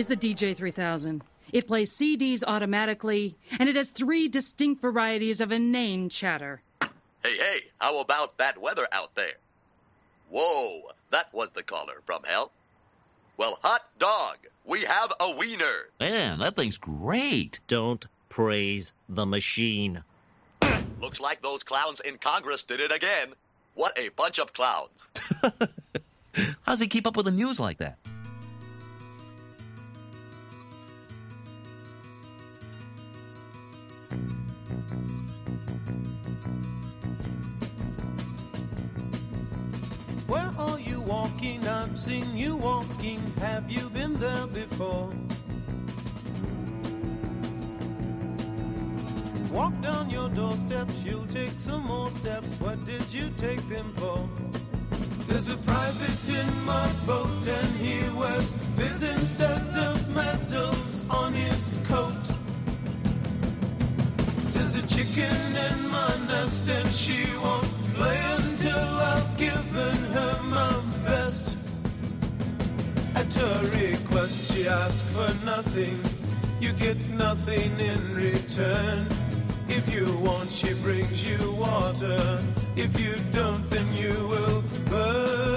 Is 0.00 0.06
the 0.06 0.16
DJ3000. 0.16 1.20
It 1.52 1.66
plays 1.66 1.92
CDs 1.92 2.42
automatically, 2.46 3.36
and 3.58 3.68
it 3.68 3.76
has 3.76 3.90
three 3.90 4.28
distinct 4.28 4.80
varieties 4.80 5.42
of 5.42 5.52
inane 5.52 6.08
chatter. 6.08 6.62
Hey, 7.22 7.36
hey, 7.36 7.60
how 7.78 7.98
about 7.98 8.38
that 8.38 8.58
weather 8.58 8.88
out 8.92 9.14
there? 9.14 9.34
Whoa, 10.30 10.92
that 11.10 11.32
was 11.34 11.50
the 11.50 11.62
caller 11.62 12.00
from 12.06 12.22
hell. 12.22 12.50
Well, 13.36 13.58
hot 13.62 13.82
dog, 13.98 14.38
we 14.64 14.84
have 14.84 15.12
a 15.20 15.36
wiener. 15.36 15.90
Man, 16.00 16.38
that 16.38 16.56
thing's 16.56 16.78
great. 16.78 17.60
Don't 17.66 18.06
praise 18.30 18.94
the 19.06 19.26
machine. 19.26 20.02
Looks 20.98 21.20
like 21.20 21.42
those 21.42 21.62
clowns 21.62 22.00
in 22.00 22.16
Congress 22.16 22.62
did 22.62 22.80
it 22.80 22.90
again. 22.90 23.34
What 23.74 23.98
a 23.98 24.08
bunch 24.10 24.38
of 24.38 24.54
clowns. 24.54 25.06
How's 26.62 26.80
he 26.80 26.86
keep 26.86 27.06
up 27.06 27.18
with 27.18 27.26
the 27.26 27.32
news 27.32 27.60
like 27.60 27.76
that? 27.78 27.98
Where 40.30 40.52
are 40.58 40.78
you 40.78 41.00
walking? 41.00 41.66
I've 41.66 42.00
seen 42.00 42.36
you 42.36 42.54
walking. 42.54 43.18
Have 43.40 43.68
you 43.68 43.90
been 43.90 44.14
there 44.14 44.46
before? 44.46 45.10
Walk 49.50 49.74
down 49.82 50.08
your 50.08 50.28
doorsteps, 50.28 50.94
you'll 51.04 51.26
take 51.26 51.58
some 51.58 51.84
more 51.84 52.10
steps. 52.10 52.60
What 52.60 52.84
did 52.86 53.12
you 53.12 53.30
take 53.38 53.68
them 53.68 53.92
for? 53.96 54.28
There's 55.26 55.48
a 55.48 55.56
private 55.56 56.28
in 56.28 56.64
my 56.64 56.88
boat, 57.08 57.48
and 57.48 57.66
he 57.84 57.98
wears 58.16 58.52
biz 58.76 59.02
instead 59.02 59.66
of 59.88 60.14
medals 60.14 61.04
on 61.10 61.34
his 61.34 61.80
coat. 61.88 62.22
There's 64.54 64.76
a 64.76 64.86
chicken 64.86 65.56
in 65.66 65.88
my 65.90 66.14
nest, 66.28 66.68
and 66.68 66.88
she 66.88 67.26
won't 67.42 67.89
play 68.00 68.20
until 68.38 68.88
I've 69.12 69.30
given 69.36 69.96
her 70.16 70.34
my 70.56 70.72
best. 71.04 71.56
At 73.14 73.32
her 73.40 73.58
request, 73.82 74.36
she 74.50 74.66
asks 74.66 75.02
for 75.14 75.30
nothing. 75.44 75.96
You 76.64 76.72
get 76.72 76.98
nothing 77.26 77.70
in 77.90 78.00
return. 78.14 79.06
If 79.68 79.84
you 79.94 80.06
want, 80.26 80.50
she 80.50 80.72
brings 80.86 81.18
you 81.28 81.40
water. 81.52 82.40
If 82.84 82.98
you 83.04 83.14
don't, 83.38 83.68
then 83.68 83.88
you 84.02 84.14
will 84.32 84.62
burn. 84.90 85.49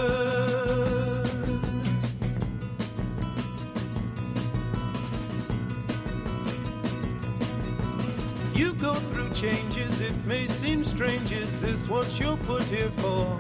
You 8.54 8.74
go 8.74 8.94
through 8.94 9.32
changes, 9.32 10.00
it 10.00 10.14
may 10.26 10.46
seem 10.46 10.84
strange. 10.84 11.32
Is 11.32 11.60
this 11.60 11.88
what 11.88 12.20
you're 12.20 12.38
put 12.38 12.64
here 12.64 12.92
for? 12.98 13.40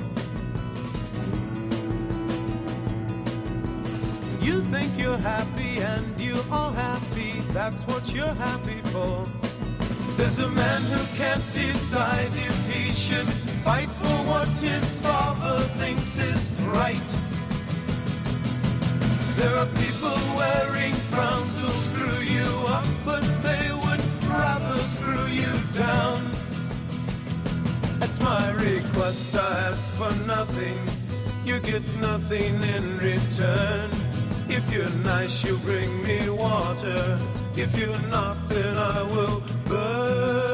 You 4.41 4.61
think 4.64 4.98
you're 4.98 5.18
happy 5.18 5.77
and 5.77 6.19
you 6.19 6.35
are 6.49 6.73
happy, 6.73 7.34
that's 7.52 7.84
what 7.84 8.11
you're 8.11 8.34
happy 8.34 8.81
for. 8.85 9.26
There's 10.18 10.40
a 10.40 10.49
man 10.49 10.81
who 10.81 11.06
can't 11.15 11.44
decide 11.53 12.31
if 12.34 12.73
he 12.73 12.91
should 12.94 13.30
fight 13.64 13.90
for 13.90 14.18
what 14.31 14.48
his 14.48 14.95
father 14.98 15.60
thinks 15.80 16.18
is 16.18 16.60
right. 16.73 17.10
There 19.38 19.56
are 19.56 19.68
people 19.77 20.18
wearing 20.35 20.94
frowns 21.14 21.60
who'll 21.60 21.69
screw 21.69 22.19
you 22.22 22.49
up, 22.68 22.88
but 23.06 23.22
they 23.44 23.82
rather 24.34 24.77
screw 24.80 25.27
you 25.27 25.53
down. 25.73 26.31
At 28.01 28.14
my 28.22 28.51
request, 28.51 29.35
I 29.35 29.69
ask 29.69 29.91
for 29.93 30.14
nothing. 30.26 30.77
You 31.45 31.60
get 31.60 31.84
nothing 31.99 32.55
in 32.76 32.97
return. 32.97 33.89
If 34.49 34.64
you're 34.73 34.95
nice, 35.03 35.43
you 35.43 35.57
bring 35.57 35.91
me 36.03 36.30
water. 36.30 37.19
If 37.55 37.77
you're 37.77 38.05
not, 38.10 38.38
then 38.49 38.77
I 38.77 39.03
will 39.03 39.43
burn. 39.68 40.53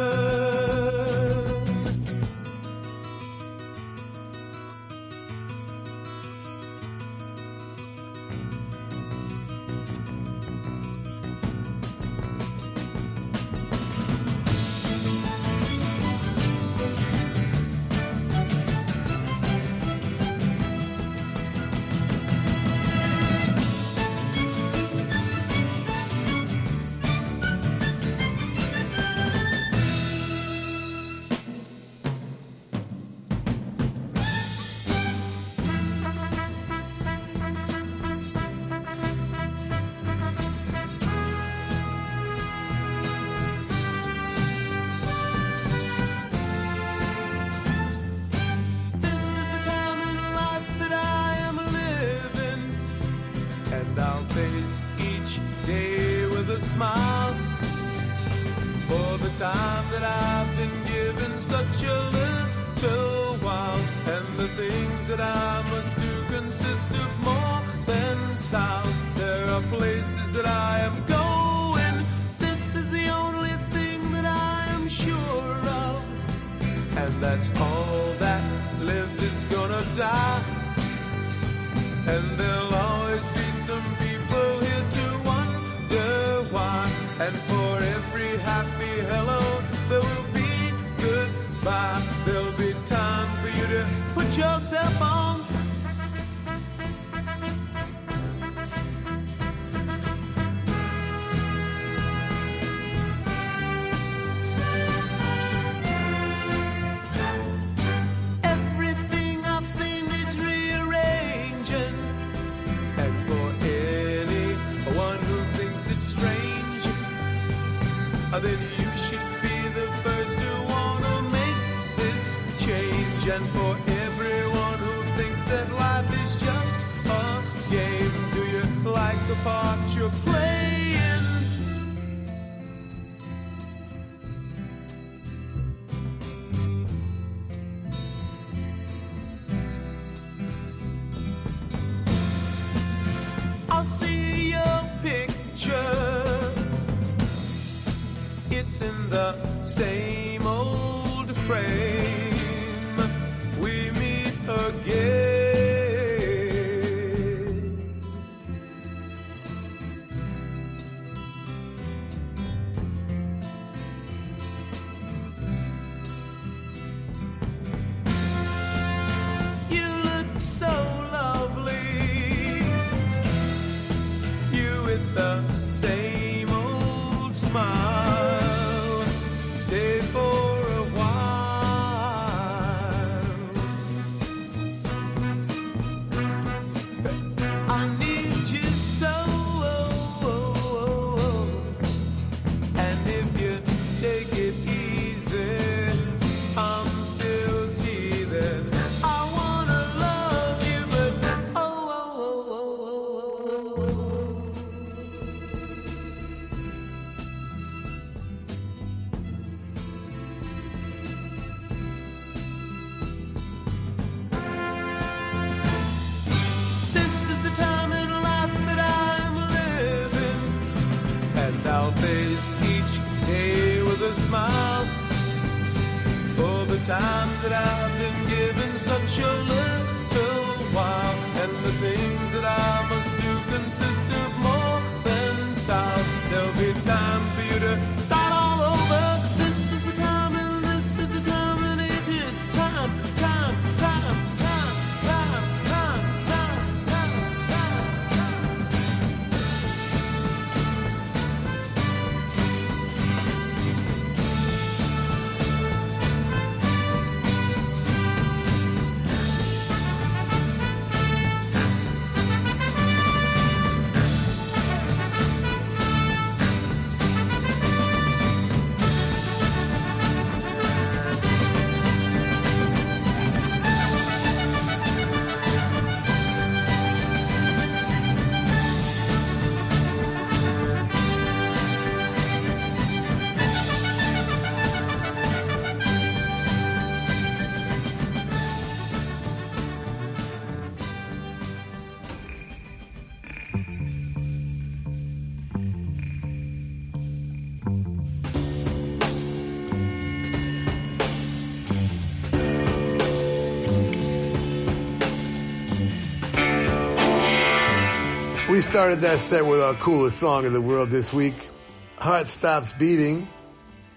Started 308.70 309.00
that 309.00 309.20
set 309.20 309.46
with 309.48 309.64
our 309.64 309.74
coolest 309.74 310.20
song 310.20 310.46
in 310.46 310.54
the 310.54 310.62
world 310.62 310.92
this 310.92 311.12
week, 311.12 311.50
Heart 311.98 312.28
Stops 312.28 312.72
Beating, 312.72 313.28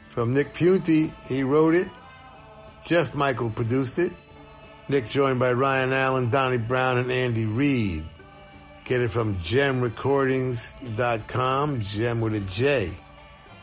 from 0.08 0.32
Nick 0.32 0.54
Piunti. 0.54 1.12
He 1.26 1.42
wrote 1.42 1.74
it. 1.74 1.88
Jeff 2.86 3.14
Michael 3.14 3.50
produced 3.50 3.98
it. 3.98 4.14
Nick 4.88 5.10
joined 5.10 5.38
by 5.38 5.52
Ryan 5.52 5.92
Allen, 5.92 6.30
Donnie 6.30 6.56
Brown, 6.56 6.96
and 6.96 7.12
Andy 7.12 7.44
Reed. 7.44 8.02
Get 8.84 9.02
it 9.02 9.10
from 9.10 9.36
gemrecordings.com, 9.36 11.80
gem 11.80 12.22
with 12.22 12.34
a 12.34 12.40
J. 12.40 12.92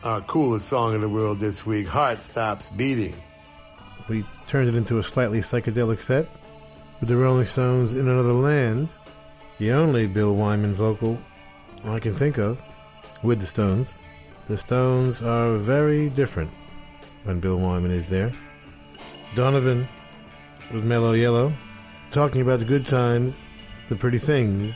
Our 0.04 0.22
coolest 0.22 0.70
song 0.70 0.94
in 0.94 1.02
the 1.02 1.10
world 1.10 1.40
this 1.40 1.66
week, 1.66 1.88
Heart 1.88 2.22
Stops 2.22 2.70
Beating. 2.70 3.16
We 4.08 4.24
turned 4.46 4.70
it 4.70 4.76
into 4.76 5.00
a 5.00 5.04
slightly 5.04 5.40
psychedelic 5.40 6.02
set 6.02 6.30
with 7.00 7.10
the 7.10 7.18
Rolling 7.18 7.48
Stones 7.48 7.96
in 7.96 8.08
Another 8.08 8.34
Land, 8.34 8.90
the 9.60 9.72
only 9.72 10.08
Bill 10.08 10.36
Wyman 10.36 10.74
vocal 10.74 11.20
I 11.84 12.00
can 12.00 12.16
think 12.16 12.38
of 12.38 12.62
with 13.24 13.40
the 13.40 13.46
Stones. 13.46 13.94
The 14.48 14.58
Stones 14.58 15.22
are 15.22 15.58
very 15.58 16.10
different 16.10 16.50
when 17.24 17.40
Bill 17.40 17.60
Wyman 17.60 17.92
is 17.92 18.10
there. 18.10 18.34
Donovan 19.36 19.88
with 20.74 20.84
Mellow 20.84 21.12
Yellow, 21.12 21.54
talking 22.10 22.42
about 22.42 22.60
the 22.60 22.66
good 22.66 22.86
times, 22.86 23.36
the 23.90 23.96
pretty 23.96 24.18
things, 24.18 24.76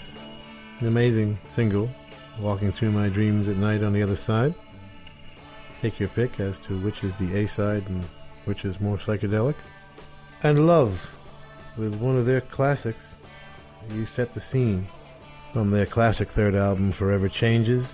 an 0.80 0.88
amazing 0.88 1.40
single, 1.52 1.90
Walking 2.40 2.72
Through 2.72 2.92
My 2.92 3.10
Dreams 3.10 3.48
at 3.48 3.58
Night 3.58 3.84
on 3.84 3.94
the 3.94 4.04
Other 4.04 4.16
Side. 4.16 4.54
Take 5.82 6.00
your 6.00 6.10
pick 6.10 6.40
as 6.40 6.60
to 6.60 6.80
which 6.80 7.04
is 7.04 7.16
the 7.18 7.38
A 7.38 7.48
side 7.48 7.88
and 7.88 8.04
which 8.46 8.66
is 8.66 8.80
more 8.80 8.98
psychedelic. 8.98 9.56
And 10.42 10.68
Love 10.68 11.10
with 11.78 11.96
one 11.96 12.18
of 12.18 12.26
their 12.26 12.42
classics. 12.42 13.13
You 13.90 14.06
set 14.06 14.34
the 14.34 14.40
scene 14.40 14.88
from 15.52 15.72
their 15.72 15.86
classic 15.86 16.30
third 16.30 16.56
album, 16.56 16.92
Forever 16.92 17.30
Changes, 17.30 17.94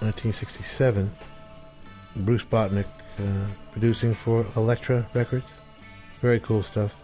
1967. 0.00 1.10
Bruce 2.16 2.44
Botnick 2.44 2.86
uh, 3.18 3.46
producing 3.72 4.14
for 4.14 4.46
Elektra 4.56 5.06
Records. 5.14 5.48
Very 6.20 6.40
cool 6.40 6.62
stuff. 6.62 6.94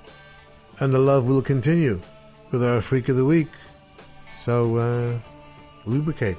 And 0.78 0.92
the 0.92 0.98
love 0.98 1.26
will 1.26 1.42
continue 1.42 2.00
with 2.52 2.62
our 2.62 2.80
Freak 2.80 3.08
of 3.08 3.16
the 3.16 3.24
Week. 3.24 3.50
So, 4.44 4.76
uh, 4.76 5.18
lubricate. 5.84 6.38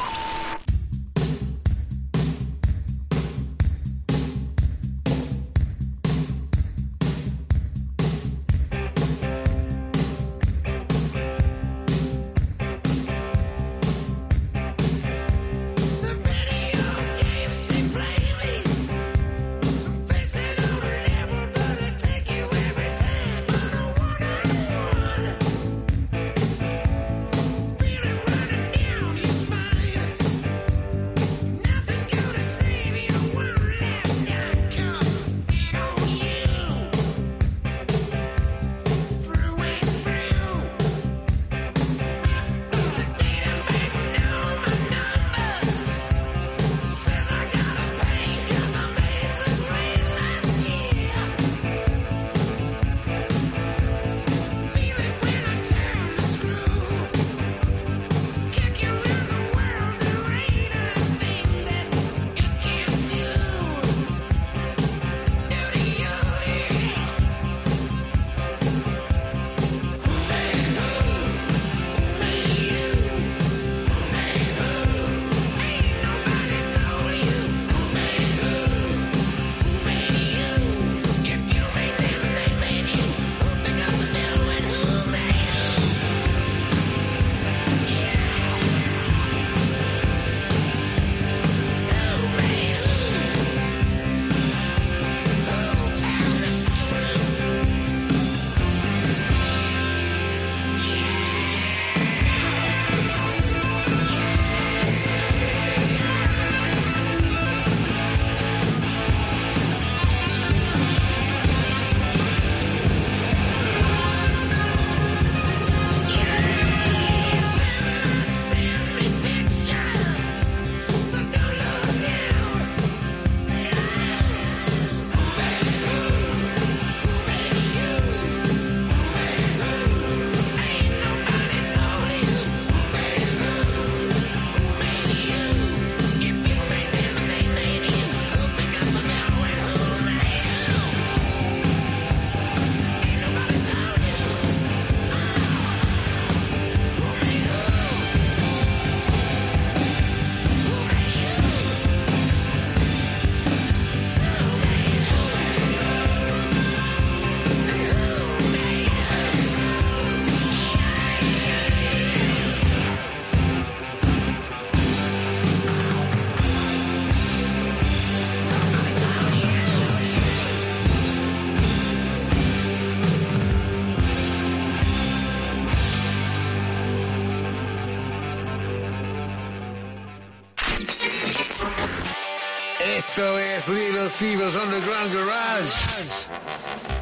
Steve's 184.09 184.55
Underground 184.55 185.13
Garage. 185.13 185.71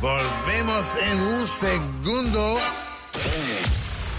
Volvemos 0.02 0.96
en 1.02 1.18
un 1.20 1.48
segundo 1.48 2.58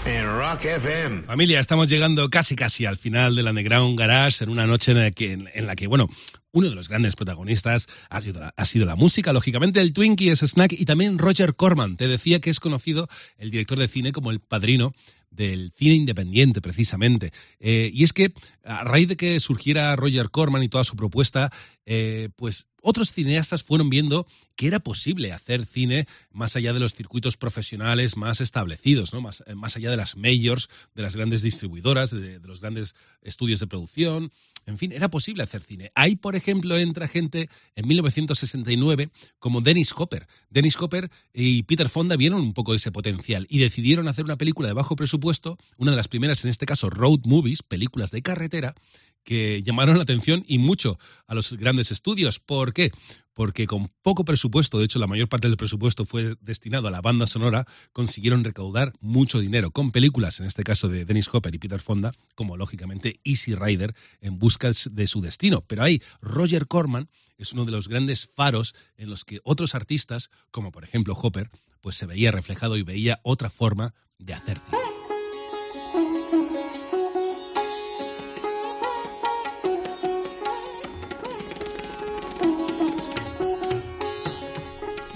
en 0.05 0.25
Rock 0.25 0.65
FM. 0.65 1.23
Familia, 1.23 1.59
estamos 1.59 1.87
llegando 1.87 2.29
casi 2.29 2.55
casi 2.55 2.85
al 2.85 2.97
final 2.97 3.35
del 3.35 3.47
Underground 3.47 3.97
Garage 3.97 4.43
en 4.43 4.49
una 4.49 4.65
noche 4.65 4.91
en 4.91 4.99
la 4.99 5.11
que, 5.11 5.33
en 5.33 5.67
la 5.67 5.75
que 5.75 5.87
bueno, 5.87 6.09
uno 6.51 6.69
de 6.69 6.75
los 6.75 6.89
grandes 6.89 7.15
protagonistas 7.15 7.87
ha 8.09 8.21
sido, 8.21 8.41
la, 8.41 8.53
ha 8.55 8.65
sido 8.65 8.85
la 8.85 8.95
música, 8.95 9.31
lógicamente 9.31 9.79
el 9.79 9.93
Twinkie 9.93 10.29
es 10.29 10.39
Snack 10.39 10.73
y 10.73 10.85
también 10.85 11.17
Roger 11.17 11.55
Corman. 11.55 11.97
Te 11.97 12.07
decía 12.07 12.39
que 12.39 12.49
es 12.49 12.59
conocido 12.59 13.07
el 13.37 13.51
director 13.51 13.77
de 13.77 13.87
cine 13.87 14.11
como 14.11 14.31
el 14.31 14.39
padrino 14.39 14.93
del 15.41 15.71
cine 15.71 15.95
independiente, 15.95 16.61
precisamente. 16.61 17.33
Eh, 17.59 17.89
y 17.91 18.03
es 18.03 18.13
que 18.13 18.31
a 18.63 18.83
raíz 18.83 19.07
de 19.07 19.17
que 19.17 19.39
surgiera 19.39 19.95
Roger 19.95 20.29
Corman 20.29 20.61
y 20.61 20.69
toda 20.69 20.83
su 20.83 20.95
propuesta, 20.95 21.51
eh, 21.87 22.29
pues 22.35 22.67
otros 22.83 23.11
cineastas 23.11 23.63
fueron 23.63 23.89
viendo 23.89 24.27
que 24.55 24.67
era 24.67 24.79
posible 24.79 25.33
hacer 25.33 25.65
cine 25.65 26.07
más 26.31 26.55
allá 26.55 26.73
de 26.73 26.79
los 26.79 26.93
circuitos 26.93 27.37
profesionales 27.37 28.17
más 28.17 28.39
establecidos, 28.39 29.13
¿no? 29.13 29.21
más, 29.21 29.43
eh, 29.47 29.55
más 29.55 29.75
allá 29.75 29.89
de 29.89 29.97
las 29.97 30.15
majors, 30.15 30.69
de 30.93 31.01
las 31.01 31.15
grandes 31.15 31.41
distribuidoras, 31.41 32.11
de, 32.11 32.39
de 32.39 32.47
los 32.47 32.61
grandes 32.61 32.93
estudios 33.23 33.59
de 33.59 33.67
producción. 33.67 34.31
En 34.65 34.77
fin, 34.77 34.91
era 34.91 35.09
posible 35.09 35.43
hacer 35.43 35.63
cine. 35.63 35.91
Ahí, 35.95 36.15
por 36.15 36.35
ejemplo, 36.35 36.77
entra 36.77 37.07
gente 37.07 37.49
en 37.75 37.87
1969 37.87 39.09
como 39.39 39.61
Dennis 39.61 39.93
Hopper. 39.95 40.27
Dennis 40.49 40.79
Hopper 40.79 41.09
y 41.33 41.63
Peter 41.63 41.89
Fonda 41.89 42.15
vieron 42.15 42.41
un 42.41 42.53
poco 42.53 42.75
ese 42.75 42.91
potencial 42.91 43.47
y 43.49 43.59
decidieron 43.59 44.07
hacer 44.07 44.25
una 44.25 44.37
película 44.37 44.67
de 44.67 44.73
bajo 44.73 44.95
presupuesto, 44.95 45.57
una 45.77 45.91
de 45.91 45.97
las 45.97 46.07
primeras, 46.07 46.43
en 46.43 46.51
este 46.51 46.65
caso, 46.65 46.89
road 46.89 47.21
movies, 47.25 47.63
películas 47.63 48.11
de 48.11 48.21
carretera, 48.21 48.75
que 49.23 49.61
llamaron 49.63 49.97
la 49.97 50.03
atención 50.03 50.43
y 50.47 50.57
mucho 50.57 50.97
a 51.27 51.35
los 51.35 51.53
grandes 51.53 51.91
estudios. 51.91 52.39
¿Por 52.39 52.73
qué? 52.73 52.91
Porque 53.33 53.65
con 53.65 53.91
poco 54.01 54.25
presupuesto, 54.25 54.79
de 54.79 54.85
hecho 54.85 54.99
la 54.99 55.07
mayor 55.07 55.29
parte 55.29 55.47
del 55.47 55.57
presupuesto 55.57 56.05
fue 56.05 56.35
destinado 56.41 56.87
a 56.87 56.91
la 56.91 57.01
banda 57.01 57.27
sonora, 57.27 57.65
consiguieron 57.93 58.43
recaudar 58.43 58.93
mucho 58.99 59.39
dinero 59.39 59.71
con 59.71 59.91
películas, 59.91 60.39
en 60.39 60.47
este 60.47 60.63
caso 60.63 60.89
de 60.89 61.05
Dennis 61.05 61.29
Hopper 61.31 61.55
y 61.55 61.59
Peter 61.59 61.79
Fonda, 61.79 62.13
como 62.35 62.57
lógicamente 62.57 63.19
Easy 63.23 63.55
Rider 63.55 63.95
en 64.19 64.37
busca 64.37 64.71
de 64.89 65.07
su 65.07 65.21
destino. 65.21 65.61
Pero 65.65 65.83
ahí 65.83 66.01
Roger 66.21 66.67
Corman 66.67 67.09
es 67.37 67.53
uno 67.53 67.65
de 67.65 67.71
los 67.71 67.87
grandes 67.87 68.27
faros 68.27 68.75
en 68.97 69.09
los 69.09 69.25
que 69.25 69.39
otros 69.43 69.75
artistas, 69.75 70.29
como 70.51 70.71
por 70.71 70.83
ejemplo 70.83 71.13
Hopper, 71.13 71.49
pues 71.79 71.95
se 71.95 72.05
veía 72.05 72.31
reflejado 72.31 72.77
y 72.77 72.83
veía 72.83 73.19
otra 73.23 73.49
forma 73.49 73.93
de 74.19 74.33
hacer 74.33 74.59
cine. 74.59 75.00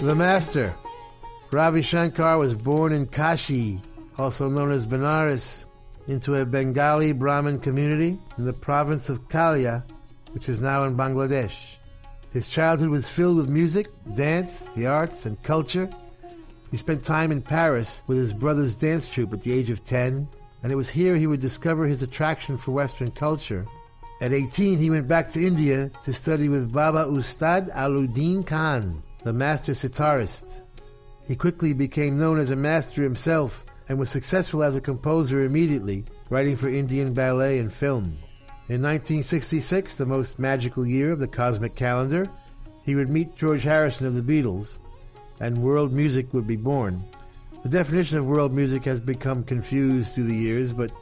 The 0.06 0.14
Master. 0.14 0.72
Ravi 1.50 1.82
Shankar 1.82 2.38
was 2.38 2.54
born 2.54 2.92
in 2.92 3.06
Kashi, 3.06 3.80
also 4.16 4.48
known 4.48 4.70
as 4.70 4.86
Benares, 4.86 5.66
into 6.06 6.36
a 6.36 6.44
Bengali 6.44 7.10
Brahmin 7.10 7.58
community 7.58 8.16
in 8.38 8.44
the 8.44 8.52
province 8.52 9.08
of 9.08 9.28
Kalia, 9.28 9.82
which 10.30 10.48
is 10.48 10.60
now 10.60 10.84
in 10.84 10.96
Bangladesh. 10.96 11.74
His 12.32 12.46
childhood 12.46 12.90
was 12.90 13.08
filled 13.08 13.36
with 13.36 13.48
music, 13.48 13.88
dance, 14.14 14.68
the 14.74 14.86
arts, 14.86 15.26
and 15.26 15.42
culture. 15.42 15.90
He 16.70 16.76
spent 16.76 17.02
time 17.02 17.32
in 17.32 17.42
Paris 17.42 18.04
with 18.06 18.16
his 18.16 18.32
brother's 18.32 18.76
dance 18.76 19.08
troupe 19.08 19.32
at 19.32 19.42
the 19.42 19.52
age 19.52 19.70
of 19.70 19.84
10, 19.84 20.28
and 20.62 20.70
it 20.70 20.76
was 20.76 20.88
here 20.88 21.16
he 21.16 21.26
would 21.26 21.40
discover 21.40 21.84
his 21.84 22.04
attraction 22.04 22.56
for 22.56 22.70
Western 22.70 23.10
culture. 23.10 23.66
At 24.20 24.32
18, 24.32 24.78
he 24.78 24.88
went 24.88 25.08
back 25.08 25.32
to 25.32 25.44
India 25.44 25.90
to 26.04 26.12
study 26.12 26.48
with 26.48 26.72
Baba 26.72 27.06
Ustad 27.08 27.70
Alauddin 27.72 28.46
Khan, 28.46 29.02
the 29.26 29.32
master 29.32 29.72
sitarist. 29.72 30.60
He 31.26 31.34
quickly 31.34 31.72
became 31.72 32.16
known 32.16 32.38
as 32.38 32.52
a 32.52 32.56
master 32.56 33.02
himself 33.02 33.66
and 33.88 33.98
was 33.98 34.08
successful 34.08 34.62
as 34.62 34.76
a 34.76 34.80
composer 34.80 35.42
immediately, 35.42 36.04
writing 36.30 36.54
for 36.54 36.68
Indian 36.68 37.12
ballet 37.12 37.58
and 37.58 37.72
film. 37.72 38.16
In 38.68 38.80
1966, 38.80 39.96
the 39.96 40.06
most 40.06 40.38
magical 40.38 40.86
year 40.86 41.10
of 41.10 41.18
the 41.18 41.26
cosmic 41.26 41.74
calendar, 41.74 42.30
he 42.84 42.94
would 42.94 43.10
meet 43.10 43.34
George 43.34 43.64
Harrison 43.64 44.06
of 44.06 44.14
the 44.14 44.22
Beatles, 44.22 44.78
and 45.40 45.60
world 45.60 45.92
music 45.92 46.32
would 46.32 46.46
be 46.46 46.54
born. 46.54 47.02
The 47.64 47.68
definition 47.68 48.18
of 48.18 48.28
world 48.28 48.54
music 48.54 48.84
has 48.84 49.00
become 49.00 49.42
confused 49.42 50.14
through 50.14 50.28
the 50.28 50.36
years, 50.36 50.72
but 50.72 50.92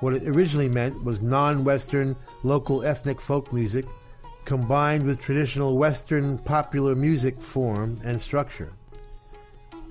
what 0.00 0.12
it 0.12 0.28
originally 0.28 0.68
meant 0.68 1.02
was 1.04 1.22
non 1.22 1.64
Western, 1.64 2.16
local 2.44 2.84
ethnic 2.84 3.18
folk 3.18 3.50
music 3.50 3.86
combined 4.44 5.04
with 5.04 5.20
traditional 5.20 5.76
Western 5.76 6.38
popular 6.38 6.94
music 6.94 7.40
form 7.40 8.00
and 8.04 8.20
structure. 8.20 8.72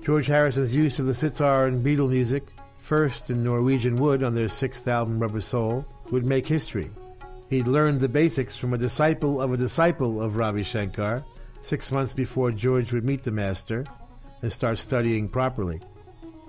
George 0.02 0.26
Harrison's 0.26 0.74
use 0.74 0.98
of 0.98 1.06
the 1.06 1.14
sitar 1.14 1.66
and 1.66 1.84
Beatle 1.84 2.10
music, 2.10 2.44
first 2.80 3.30
in 3.30 3.44
Norwegian 3.44 3.96
Wood 3.96 4.22
on 4.22 4.34
their 4.34 4.48
sixth 4.48 4.88
album 4.88 5.20
Rubber 5.20 5.40
Soul, 5.40 5.86
would 6.10 6.24
make 6.24 6.46
history. 6.46 6.90
He'd 7.50 7.68
learned 7.68 8.00
the 8.00 8.08
basics 8.08 8.56
from 8.56 8.74
a 8.74 8.78
disciple 8.78 9.40
of 9.40 9.52
a 9.52 9.56
disciple 9.56 10.20
of 10.20 10.36
Ravi 10.36 10.62
Shankar 10.62 11.22
six 11.60 11.92
months 11.92 12.12
before 12.12 12.50
George 12.50 12.92
would 12.92 13.04
meet 13.04 13.22
the 13.22 13.30
master 13.30 13.84
and 14.42 14.50
start 14.50 14.78
studying 14.78 15.28
properly. 15.28 15.80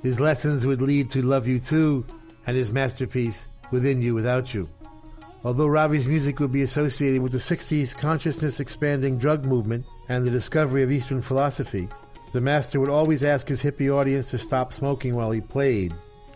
His 0.02 0.20
lessons 0.20 0.66
would 0.66 0.82
lead 0.82 1.10
to 1.12 1.22
Love 1.22 1.48
You 1.48 1.60
Too 1.60 2.06
and 2.48 2.58
his 2.58 2.72
masterpiece, 2.72 3.48
Within 3.72 4.02
You 4.02 4.16
Without 4.16 4.54
You. 4.54 4.68
Although 5.46 5.68
Ravi's 5.68 6.08
music 6.08 6.40
would 6.40 6.54
be 6.54 6.62
associated 6.62 7.22
with 7.22 7.34
the 7.34 7.38
60s 7.38 7.98
consciousness 7.98 8.62
expanding 8.62 9.18
drug 9.18 9.44
movement 9.44 9.86
and 10.08 10.26
the 10.26 10.32
discovery 10.32 10.84
of 10.84 10.92
Eastern 10.92 11.22
philosophy, 11.22 11.90
the 12.32 12.40
master 12.40 12.80
would 12.80 12.90
always 12.90 13.24
ask 13.26 13.50
his 13.50 13.62
hippie 13.62 13.94
audience 13.94 14.32
to 14.32 14.38
stop 14.38 14.72
smoking 14.72 15.16
while 15.16 15.32
he 15.32 15.42
played, 15.42 15.94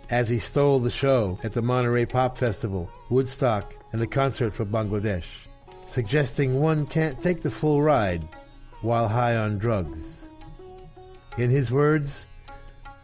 as 0.10 0.30
he 0.30 0.40
stole 0.40 0.80
the 0.80 0.90
show 0.90 1.40
at 1.44 1.54
the 1.54 1.62
Monterey 1.62 2.06
Pop 2.06 2.38
Festival, 2.38 2.90
Woodstock, 3.10 3.74
and 3.94 4.02
the 4.02 4.08
concert 4.08 4.54
for 4.54 4.66
Bangladesh, 4.66 5.48
suggesting 5.88 6.60
one 6.60 6.86
can't 6.86 7.22
take 7.22 7.42
the 7.42 7.52
full 7.52 7.82
ride 7.82 8.22
while 8.82 9.08
high 9.08 9.38
on 9.38 9.58
drugs. 9.58 10.28
In 11.38 11.50
his 11.50 11.72
words, 11.72 12.28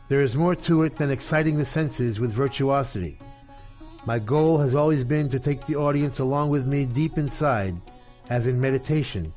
there 0.10 0.22
is 0.22 0.36
more 0.36 0.56
to 0.56 0.84
it 0.84 0.98
than 0.98 1.12
exciting 1.12 1.58
the 1.58 1.66
senses 1.66 2.20
with 2.20 2.34
virtuosity. 2.34 3.20
My 4.06 4.20
goal 4.20 4.58
has 4.58 4.76
always 4.76 5.06
been 5.06 5.30
to 5.30 5.40
take 5.40 5.66
the 5.66 5.78
audience 5.78 6.20
along 6.20 6.50
with 6.50 6.68
me 6.68 6.86
deep 6.86 7.18
inside, 7.18 7.76
as 8.30 8.48
in 8.48 8.60
meditation, 8.60 9.34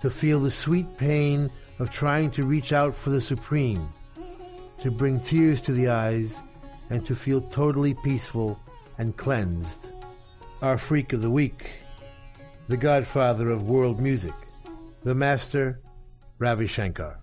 to 0.00 0.08
feel 0.08 0.40
the 0.40 0.50
sweet 0.50 0.86
pain 0.96 1.50
of 1.78 1.90
trying 1.90 2.30
to 2.30 2.46
reach 2.46 2.72
out 2.72 2.94
for 2.94 3.10
the 3.10 3.20
supreme, 3.20 3.86
to 4.80 4.90
bring 4.90 5.20
tears 5.20 5.60
to 5.62 5.72
the 5.72 5.88
eyes, 5.88 6.42
and 6.88 7.04
to 7.04 7.14
feel 7.14 7.42
totally 7.42 7.94
peaceful 8.04 8.58
and 8.96 9.16
cleansed. 9.18 9.88
Our 10.62 10.78
freak 10.78 11.12
of 11.12 11.20
the 11.20 11.30
week, 11.30 11.80
the 12.68 12.78
godfather 12.78 13.50
of 13.50 13.68
world 13.68 14.00
music, 14.00 14.34
the 15.04 15.14
master, 15.14 15.80
Ravi 16.38 16.66
Shankar. 16.66 17.20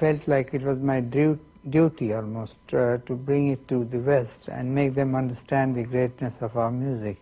Felt 0.00 0.26
like 0.26 0.52
it 0.54 0.62
was 0.62 0.78
my 0.78 1.00
du- 1.00 1.38
duty 1.68 2.14
almost 2.14 2.56
uh, 2.72 2.96
to 3.08 3.14
bring 3.14 3.48
it 3.48 3.68
to 3.68 3.84
the 3.84 3.98
West 3.98 4.48
and 4.48 4.74
make 4.74 4.94
them 4.94 5.14
understand 5.14 5.76
the 5.76 5.82
greatness 5.82 6.38
of 6.40 6.56
our 6.56 6.70
music. 6.70 7.18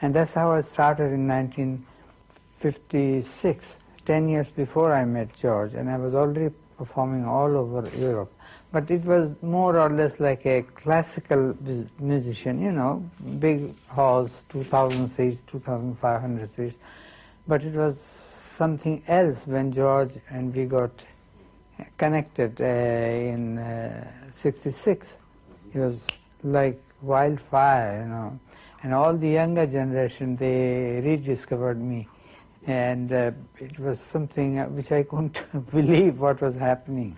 And 0.00 0.14
that's 0.14 0.32
how 0.32 0.52
I 0.52 0.62
started 0.62 1.12
in 1.12 1.28
1956, 1.28 3.76
10 4.06 4.28
years 4.30 4.48
before 4.48 4.94
I 4.94 5.04
met 5.04 5.36
George, 5.36 5.74
and 5.74 5.90
I 5.90 5.98
was 5.98 6.14
already 6.14 6.54
performing 6.78 7.26
all 7.26 7.54
over 7.54 7.86
Europe. 7.98 8.32
But 8.72 8.90
it 8.90 9.04
was 9.04 9.32
more 9.42 9.78
or 9.78 9.90
less 9.90 10.18
like 10.18 10.46
a 10.46 10.62
classical 10.62 11.54
musician, 11.98 12.62
you 12.62 12.72
know, 12.72 13.04
big 13.38 13.74
halls, 13.88 14.30
2,000 14.48 15.10
seats, 15.10 15.42
2,500 15.48 16.48
seats. 16.48 16.78
But 17.46 17.62
it 17.62 17.74
was 17.74 18.00
something 18.00 19.02
else 19.06 19.46
when 19.46 19.70
George 19.70 20.12
and 20.30 20.54
we 20.54 20.64
got 20.64 21.04
connected 21.96 22.60
uh, 22.60 22.64
in 22.64 23.58
uh, 23.58 24.10
66. 24.30 25.16
It 25.74 25.78
was 25.78 26.00
like 26.42 26.80
wildfire, 27.02 28.02
you 28.02 28.08
know. 28.08 28.38
And 28.82 28.94
all 28.94 29.16
the 29.16 29.28
younger 29.28 29.66
generation, 29.66 30.36
they 30.36 31.00
rediscovered 31.02 31.80
me. 31.80 32.08
And 32.66 33.12
uh, 33.12 33.32
it 33.58 33.78
was 33.78 34.00
something 34.00 34.58
uh, 34.58 34.66
which 34.66 34.92
I 34.92 35.02
couldn't 35.02 35.40
believe 35.70 36.18
what 36.18 36.40
was 36.40 36.56
happening. 36.56 37.16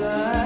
la 0.00 0.43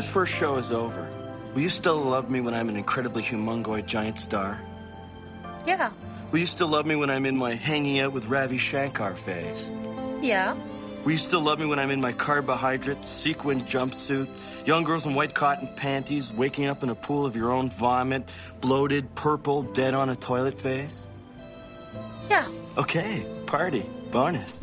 that 0.00 0.08
first 0.08 0.32
show 0.32 0.56
is 0.58 0.70
over, 0.70 1.08
will 1.54 1.62
you 1.62 1.68
still 1.68 1.96
love 1.96 2.30
me 2.30 2.40
when 2.40 2.54
I'm 2.54 2.68
an 2.68 2.76
incredibly 2.76 3.20
humongoid 3.20 3.86
giant 3.86 4.16
star? 4.16 4.60
Yeah. 5.66 5.90
Will 6.30 6.38
you 6.38 6.46
still 6.46 6.68
love 6.68 6.86
me 6.86 6.94
when 6.94 7.10
I'm 7.10 7.26
in 7.26 7.36
my 7.36 7.54
hanging 7.54 7.98
out 7.98 8.12
with 8.12 8.26
Ravi 8.26 8.58
Shankar 8.58 9.16
phase? 9.16 9.72
Yeah. 10.22 10.56
Will 11.02 11.12
you 11.12 11.18
still 11.18 11.40
love 11.40 11.58
me 11.58 11.66
when 11.66 11.80
I'm 11.80 11.90
in 11.90 12.00
my 12.00 12.12
carbohydrate, 12.12 13.04
sequin 13.04 13.62
jumpsuit, 13.62 14.28
young 14.64 14.84
girls 14.84 15.04
in 15.04 15.16
white 15.16 15.34
cotton 15.34 15.68
panties, 15.74 16.32
waking 16.32 16.66
up 16.66 16.84
in 16.84 16.90
a 16.90 16.94
pool 16.94 17.26
of 17.26 17.34
your 17.34 17.50
own 17.50 17.68
vomit, 17.68 18.28
bloated, 18.60 19.12
purple, 19.16 19.62
dead 19.62 19.94
on 19.94 20.10
a 20.10 20.16
toilet 20.16 20.60
phase? 20.60 21.08
Yeah. 22.30 22.46
Okay, 22.76 23.26
party, 23.46 23.84
bonus. 24.12 24.60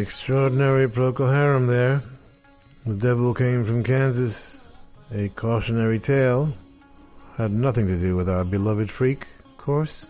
Extraordinary 0.00 0.88
Procol 0.88 1.30
Harum 1.30 1.66
there. 1.66 2.02
The 2.86 2.94
Devil 2.94 3.34
Came 3.34 3.64
from 3.64 3.84
Kansas. 3.84 4.64
A 5.12 5.28
cautionary 5.30 5.98
tale. 5.98 6.52
Had 7.36 7.50
nothing 7.50 7.86
to 7.86 7.98
do 7.98 8.16
with 8.16 8.28
our 8.28 8.44
beloved 8.44 8.90
freak, 8.90 9.26
of 9.44 9.56
course. 9.58 10.06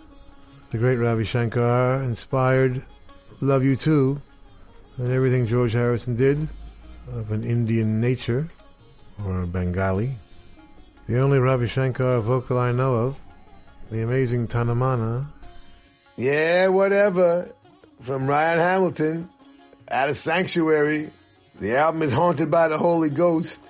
The 0.71 0.79
great 0.79 0.97
Ravi 0.97 1.25
Shankar 1.25 2.03
inspired 2.03 2.83
Love 3.41 3.65
You 3.65 3.75
Too 3.75 4.23
and 4.99 5.09
everything 5.09 5.47
George 5.47 5.73
Harrison 5.73 6.15
did 6.15 6.47
of 7.13 7.33
an 7.33 7.43
Indian 7.43 8.01
nature 8.01 8.49
or 9.27 9.45
Bengali. 9.47 10.15
The 11.09 11.19
only 11.19 11.41
Ravi 11.41 11.67
Shankar 11.67 12.21
vocal 12.21 12.59
I 12.59 12.71
know 12.71 12.95
of, 12.95 13.21
the 13.91 14.03
amazing 14.03 14.47
Tanamana. 14.47 15.27
Yeah, 16.17 16.69
whatever. 16.69 17.53
From 18.01 18.27
Ryan 18.27 18.59
Hamilton, 18.59 19.29
Out 19.91 20.09
a 20.09 20.15
Sanctuary. 20.15 21.11
The 21.61 21.77
album 21.77 22.03
is 22.03 22.13
Haunted 22.13 22.49
by 22.49 22.69
the 22.69 22.79
Holy 22.79 23.11
Ghost. 23.11 23.61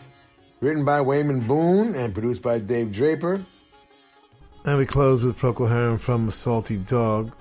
Written 0.60 0.84
by 0.84 1.00
Wayman 1.00 1.46
Boone 1.46 1.94
and 1.94 2.12
produced 2.12 2.42
by 2.42 2.58
Dave 2.58 2.92
Draper. 2.92 3.40
And 4.66 4.76
we 4.76 4.84
close 4.84 5.22
with 5.22 5.38
Procol 5.38 5.70
Harum 5.70 5.96
from 5.96 6.30
Salty 6.30 6.76
Dog, 6.76 7.32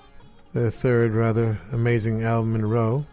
their 0.53 0.69
third 0.69 1.11
rather 1.11 1.59
amazing 1.73 2.23
album 2.23 2.55
in 2.55 2.61
a 2.61 2.67
row. 2.67 3.05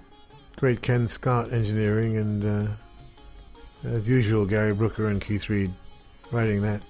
Great 0.55 0.83
Ken 0.83 1.09
Scott 1.09 1.53
engineering, 1.53 2.17
and 2.17 2.45
uh, 2.45 2.71
as 3.83 4.07
usual, 4.07 4.47
Gary 4.47 4.73
Brooker 4.73 5.09
and 5.09 5.21
Keith 5.21 5.49
Reid 5.49 5.73
writing 6.31 6.63
that. 6.63 6.85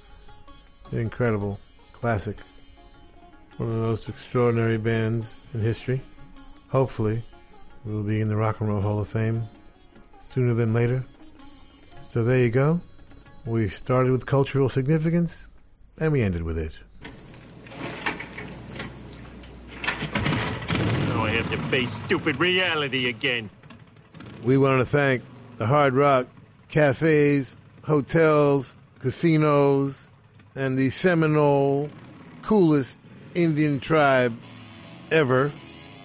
Incredible 0.92 1.58
classic. 1.94 2.36
One 3.56 3.70
of 3.70 3.74
the 3.74 3.80
most 3.80 4.10
extraordinary 4.10 4.76
bands 4.76 5.48
in 5.54 5.62
history. 5.62 6.02
Hopefully, 6.68 7.22
we'll 7.86 8.02
be 8.02 8.20
in 8.20 8.28
the 8.28 8.36
Rock 8.36 8.60
and 8.60 8.68
Roll 8.68 8.80
Hall 8.80 8.98
of 8.98 9.08
Fame 9.08 9.44
sooner 10.20 10.54
than 10.54 10.74
later. 10.74 11.04
So 12.10 12.24
there 12.24 12.40
you 12.40 12.50
go. 12.50 12.80
We 13.46 13.68
started 13.68 14.10
with 14.10 14.26
cultural 14.26 14.68
significance, 14.68 15.46
and 15.98 16.12
we 16.12 16.22
ended 16.22 16.42
with 16.42 16.58
it. 16.58 16.72
Now 21.08 21.24
I 21.24 21.30
have 21.30 21.50
to 21.50 21.62
face 21.68 21.90
stupid 22.06 22.40
reality 22.40 23.08
again. 23.08 23.48
We 24.42 24.58
want 24.58 24.80
to 24.80 24.84
thank 24.84 25.22
the 25.56 25.66
Hard 25.66 25.94
Rock 25.94 26.26
cafes, 26.68 27.56
hotels, 27.84 28.74
casinos, 28.98 30.08
and 30.56 30.76
the 30.76 30.90
Seminole 30.90 31.88
coolest 32.42 32.98
Indian 33.34 33.78
tribe 33.78 34.36
ever 35.10 35.52